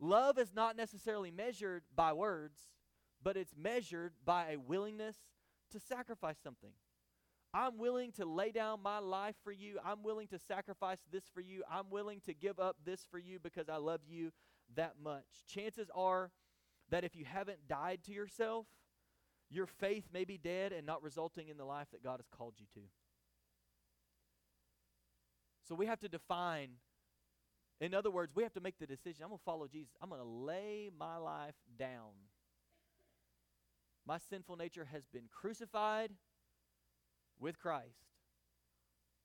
[0.00, 2.58] Love is not necessarily measured by words,
[3.22, 5.16] but it's measured by a willingness
[5.72, 6.72] to sacrifice something.
[7.52, 9.78] I'm willing to lay down my life for you.
[9.84, 11.62] I'm willing to sacrifice this for you.
[11.70, 14.30] I'm willing to give up this for you because I love you
[14.76, 15.24] that much.
[15.48, 16.30] Chances are
[16.90, 18.66] that if you haven't died to yourself,
[19.50, 22.54] your faith may be dead and not resulting in the life that God has called
[22.58, 22.86] you to.
[25.68, 26.70] So we have to define,
[27.80, 29.92] in other words, we have to make the decision I'm going to follow Jesus.
[30.00, 32.29] I'm going to lay my life down
[34.06, 36.10] my sinful nature has been crucified
[37.38, 38.06] with Christ.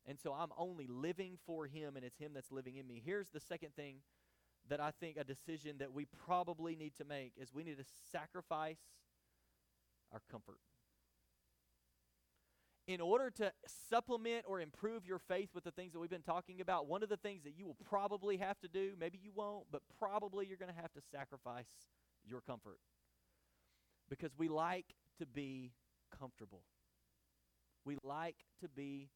[0.07, 3.01] And so I'm only living for Him, and it's Him that's living in me.
[3.03, 3.97] Here's the second thing
[4.69, 7.85] that I think a decision that we probably need to make is we need to
[8.11, 8.79] sacrifice
[10.11, 10.59] our comfort.
[12.87, 13.51] In order to
[13.89, 17.09] supplement or improve your faith with the things that we've been talking about, one of
[17.09, 20.57] the things that you will probably have to do, maybe you won't, but probably you're
[20.57, 21.65] going to have to sacrifice
[22.27, 22.77] your comfort
[24.09, 25.71] because we like to be
[26.17, 26.61] comfortable.
[27.85, 29.09] We like to be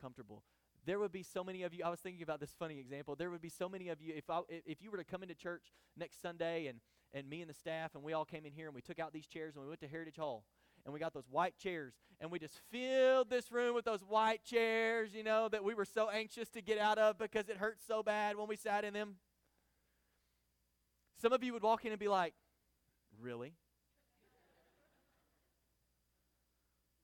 [0.00, 0.42] comfortable.
[0.84, 1.84] There would be so many of you.
[1.84, 3.16] I was thinking about this funny example.
[3.16, 5.34] There would be so many of you if I, if you were to come into
[5.34, 6.80] church next Sunday and
[7.14, 9.12] and me and the staff and we all came in here and we took out
[9.12, 10.44] these chairs and we went to Heritage Hall
[10.84, 14.44] and we got those white chairs and we just filled this room with those white
[14.44, 17.78] chairs, you know, that we were so anxious to get out of because it hurt
[17.86, 19.16] so bad when we sat in them.
[21.20, 22.34] Some of you would walk in and be like,
[23.20, 23.54] Really?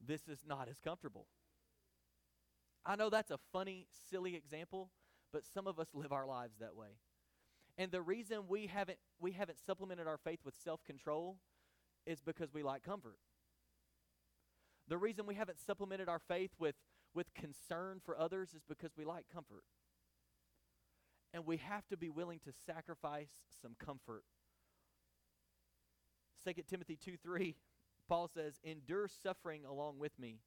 [0.04, 1.26] This is not as comfortable.
[2.84, 4.90] I know that's a funny, silly example,
[5.32, 6.98] but some of us live our lives that way.
[7.78, 11.38] And the reason we haven't we haven't supplemented our faith with self-control
[12.06, 13.16] is because we like comfort.
[14.88, 16.74] The reason we haven't supplemented our faith with
[17.14, 19.64] with concern for others is because we like comfort.
[21.32, 23.30] And we have to be willing to sacrifice
[23.62, 24.24] some comfort.
[26.44, 27.54] 2 Timothy 2 3,
[28.08, 30.40] Paul says, Endure suffering along with me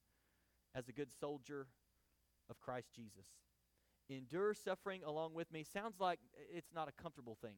[0.74, 1.66] as a good soldier
[2.50, 3.26] of Christ Jesus.
[4.08, 6.20] Endure suffering along with me sounds like
[6.54, 7.56] it's not a comfortable thing.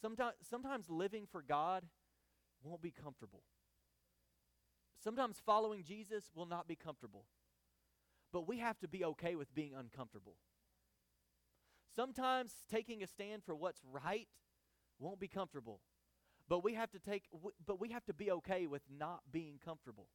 [0.00, 1.84] Sometimes, sometimes living for God
[2.62, 3.42] won't be comfortable.
[5.02, 7.26] Sometimes following Jesus will not be comfortable.
[8.32, 10.36] But we have to be okay with being uncomfortable.
[11.94, 14.26] Sometimes taking a stand for what's right
[14.98, 15.80] won't be comfortable.
[16.48, 17.24] But we have to take
[17.66, 20.08] but we have to be okay with not being comfortable.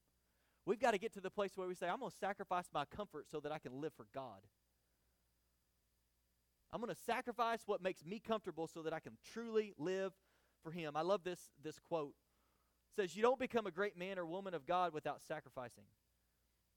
[0.66, 2.86] We've got to get to the place where we say I'm going to sacrifice my
[2.86, 4.42] comfort so that I can live for God.
[6.72, 10.14] I'm going to sacrifice what makes me comfortable so that I can truly live
[10.62, 10.96] for him.
[10.96, 12.14] I love this this quote.
[12.92, 15.86] It says you don't become a great man or woman of God without sacrificing.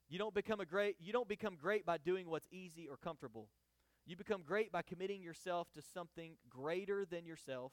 [0.08, 3.48] You don't become a great you don't become great by doing what's easy or comfortable.
[4.06, 7.72] You become great by committing yourself to something greater than yourself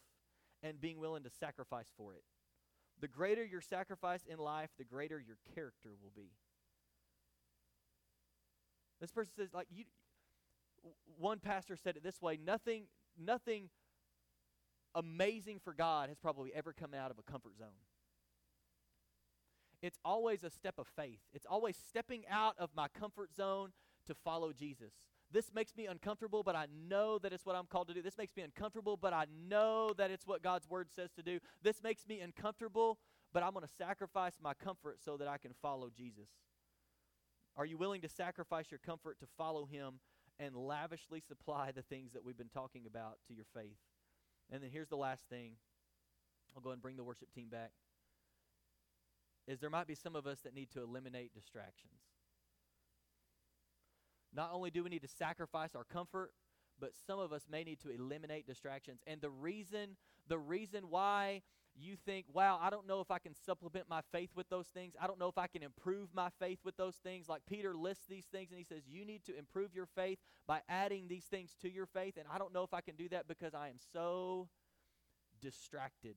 [0.64, 2.24] and being willing to sacrifice for it.
[3.02, 6.32] The greater your sacrifice in life, the greater your character will be.
[9.00, 9.86] This person says like you
[11.18, 12.84] one pastor said it this way, nothing
[13.18, 13.70] nothing
[14.96, 17.68] amazing for God has probably ever come out of a comfort zone.
[19.82, 21.20] It's always a step of faith.
[21.34, 23.72] It's always stepping out of my comfort zone
[24.08, 24.94] to follow Jesus.
[25.32, 28.02] This makes me uncomfortable, but I know that it's what I'm called to do.
[28.02, 31.40] This makes me uncomfortable, but I know that it's what God's word says to do.
[31.62, 32.98] This makes me uncomfortable,
[33.32, 36.30] but I'm going to sacrifice my comfort so that I can follow Jesus.
[37.56, 40.00] Are you willing to sacrifice your comfort to follow him
[40.40, 43.78] and lavishly supply the things that we've been talking about to your faith?
[44.52, 45.54] And then here's the last thing.
[46.56, 47.72] I'll go and bring the worship team back.
[49.48, 52.02] Is there might be some of us that need to eliminate distractions.
[54.34, 56.32] Not only do we need to sacrifice our comfort,
[56.80, 59.02] but some of us may need to eliminate distractions.
[59.06, 61.42] And the reason, the reason why
[61.76, 64.96] you think, wow, I don't know if I can supplement my faith with those things.
[65.02, 67.30] I don't know if I can improve my faith with those things.
[67.30, 70.62] Like Peter lists these things and he says, you need to improve your faith by
[70.68, 72.16] adding these things to your faith.
[72.18, 74.50] And I don't know if I can do that because I am so
[75.42, 76.16] distracted.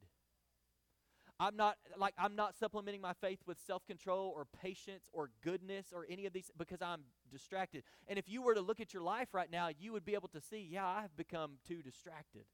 [1.42, 6.06] I'm not like I'm not supplementing my faith with self-control or patience or goodness or
[6.08, 7.00] any of these because I'm
[7.32, 7.82] distracted.
[8.06, 10.28] And if you were to look at your life right now, you would be able
[10.28, 12.44] to see, yeah, I have become too distracted.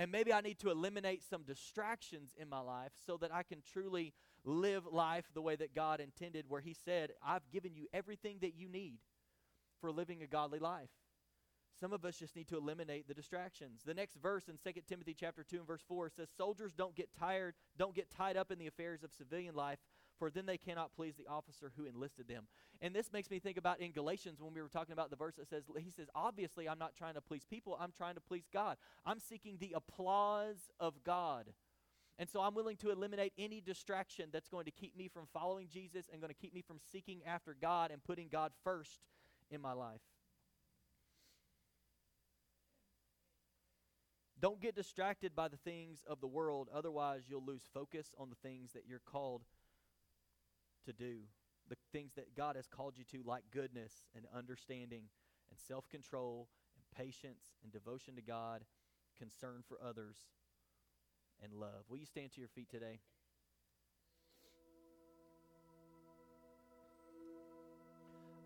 [0.00, 3.62] And maybe I need to eliminate some distractions in my life so that I can
[3.72, 8.40] truly live life the way that God intended where he said, "I've given you everything
[8.40, 8.98] that you need
[9.80, 10.90] for living a godly life."
[11.82, 13.80] Some of us just need to eliminate the distractions.
[13.84, 17.08] The next verse in 2 Timothy chapter 2 and verse 4 says, Soldiers don't get
[17.18, 19.80] tired, don't get tied up in the affairs of civilian life,
[20.16, 22.44] for then they cannot please the officer who enlisted them.
[22.80, 25.34] And this makes me think about in Galatians when we were talking about the verse
[25.34, 28.44] that says, He says, Obviously, I'm not trying to please people, I'm trying to please
[28.52, 28.76] God.
[29.04, 31.46] I'm seeking the applause of God.
[32.16, 35.66] And so I'm willing to eliminate any distraction that's going to keep me from following
[35.68, 39.00] Jesus and going to keep me from seeking after God and putting God first
[39.50, 40.02] in my life.
[44.42, 48.48] Don't get distracted by the things of the world, otherwise, you'll lose focus on the
[48.48, 49.42] things that you're called
[50.84, 51.18] to do.
[51.68, 55.04] The things that God has called you to, like goodness and understanding
[55.48, 58.64] and self control and patience and devotion to God,
[59.16, 60.16] concern for others,
[61.40, 61.84] and love.
[61.88, 62.98] Will you stand to your feet today?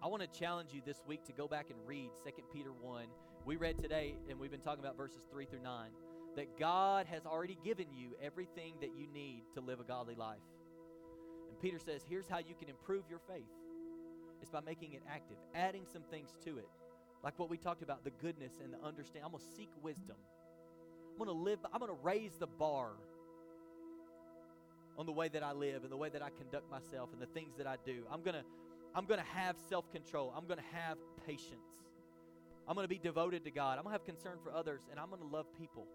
[0.03, 3.07] I want to challenge you this week to go back and read 2 Peter 1
[3.47, 5.90] we read today, and we've been talking about verses 3 through 9,
[6.34, 10.42] that God has already given you everything that you need to live a godly life.
[11.49, 13.47] And Peter says, here's how you can improve your faith
[14.42, 16.68] it's by making it active, adding some things to it.
[17.22, 19.22] Like what we talked about, the goodness and the understanding.
[19.24, 20.16] I'm going to seek wisdom.
[21.12, 22.90] I'm going to live, I'm going to raise the bar
[24.99, 27.26] on the way that I live and the way that I conduct myself and the
[27.26, 28.03] things that I do.
[28.12, 28.44] I'm going to
[28.94, 30.32] I'm going to have self-control.
[30.34, 31.76] I'm going to have patience.
[32.69, 33.79] I'm going to be devoted to God.
[33.79, 35.87] I'm going to have concern for others, and I'm going to love people.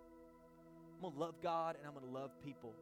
[0.95, 2.73] I'm going to love God, and I'm going to love people.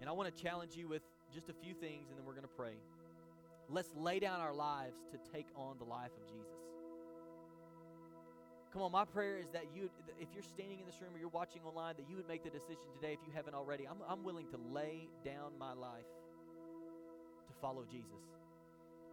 [0.00, 1.02] And I want to challenge you with
[1.32, 2.72] just a few things, and then we're going to pray.
[3.68, 6.56] Let's lay down our lives to take on the life of Jesus.
[8.72, 11.28] Come on, my prayer is that you, if you're standing in this room or you're
[11.28, 13.86] watching online, that you would make the decision today, if you haven't already.
[13.86, 16.08] I'm, I'm willing to lay down my life
[17.46, 18.39] to follow Jesus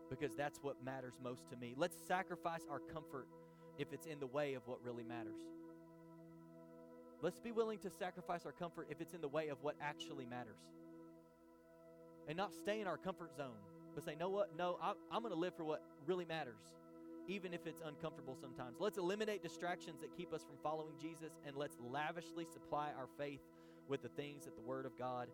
[0.09, 1.73] because that's what matters most to me.
[1.75, 3.27] Let's sacrifice our comfort
[3.77, 5.41] if it's in the way of what really matters.
[7.21, 10.25] Let's be willing to sacrifice our comfort if it's in the way of what actually
[10.25, 10.59] matters.
[12.27, 13.57] And not stay in our comfort zone,
[13.95, 14.55] but say, no, what?
[14.57, 16.75] No, I'm, I'm going to live for what really matters
[17.27, 18.77] even if it's uncomfortable sometimes.
[18.79, 23.41] Let's eliminate distractions that keep us from following Jesus, and let's lavishly supply our faith
[23.87, 25.27] with the things that the Word of God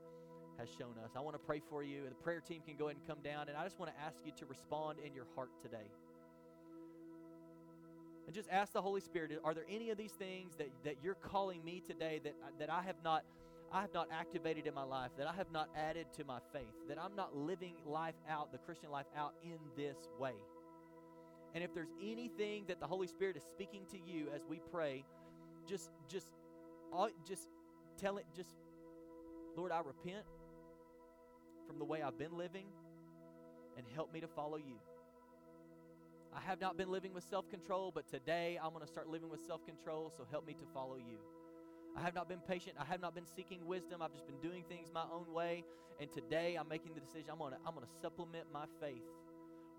[0.60, 1.12] has shown us.
[1.16, 2.04] I want to pray for you.
[2.08, 4.18] The prayer team can go ahead and come down, and I just want to ask
[4.26, 5.90] you to respond in your heart today.
[8.26, 11.16] And just ask the Holy Spirit, are there any of these things that, that you're
[11.16, 13.24] calling me today that, uh, that I have not
[13.76, 16.76] I have not activated in my life, that I have not added to my faith,
[16.88, 20.36] that I'm not living life out, the Christian life out in this way?
[21.56, 25.04] And if there's anything that the Holy Spirit is speaking to you as we pray,
[25.68, 26.28] just just
[26.92, 27.48] all, just
[27.98, 28.50] tell it just
[29.56, 30.26] Lord, I repent
[31.66, 32.66] from the way I've been living
[33.78, 34.76] and help me to follow you.
[36.36, 39.30] I have not been living with self control, but today I'm going to start living
[39.30, 41.18] with self control, so help me to follow you.
[41.96, 42.76] I have not been patient.
[42.80, 44.02] I have not been seeking wisdom.
[44.02, 45.64] I've just been doing things my own way.
[46.00, 49.04] And today I'm making the decision I'm going to I'm going to supplement my faith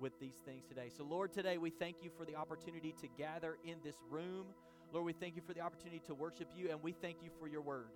[0.00, 0.90] with these things today.
[0.96, 4.46] So, Lord, today we thank you for the opportunity to gather in this room.
[4.92, 7.48] Lord, we thank you for the opportunity to worship you, and we thank you for
[7.48, 7.88] your word.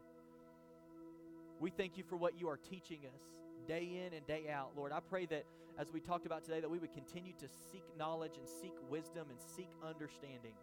[1.60, 3.22] We thank you for what you are teaching us
[3.68, 4.70] day in and day out.
[4.76, 5.44] Lord, I pray that
[5.78, 9.26] as we talked about today, that we would continue to seek knowledge and seek wisdom
[9.30, 10.54] and seek understanding.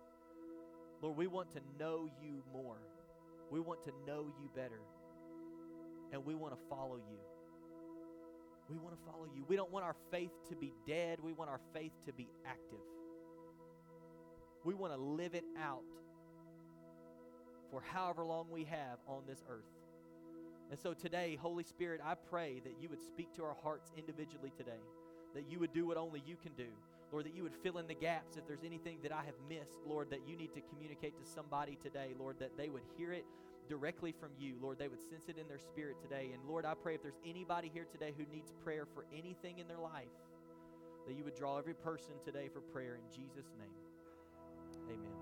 [1.02, 2.78] Lord, we want to know you more.
[3.52, 4.82] We want to know you better.
[6.12, 7.18] And we want to follow you.
[8.68, 9.46] We want to follow you.
[9.48, 11.20] We don't want our faith to be dead.
[11.22, 12.80] We want our faith to be active.
[14.64, 15.84] We want to live it out
[17.70, 19.64] for however long we have on this earth.
[20.70, 24.52] And so today, Holy Spirit, I pray that you would speak to our hearts individually
[24.58, 24.82] today,
[25.34, 26.68] that you would do what only you can do.
[27.12, 29.80] Lord, that you would fill in the gaps if there's anything that I have missed,
[29.86, 33.26] Lord, that you need to communicate to somebody today, Lord, that they would hear it
[33.70, 34.56] directly from you.
[34.62, 36.32] Lord, they would sense it in their spirit today.
[36.34, 39.68] And Lord, I pray if there's anybody here today who needs prayer for anything in
[39.68, 40.10] their life,
[41.08, 45.15] that you would draw every person today for prayer in Jesus' name.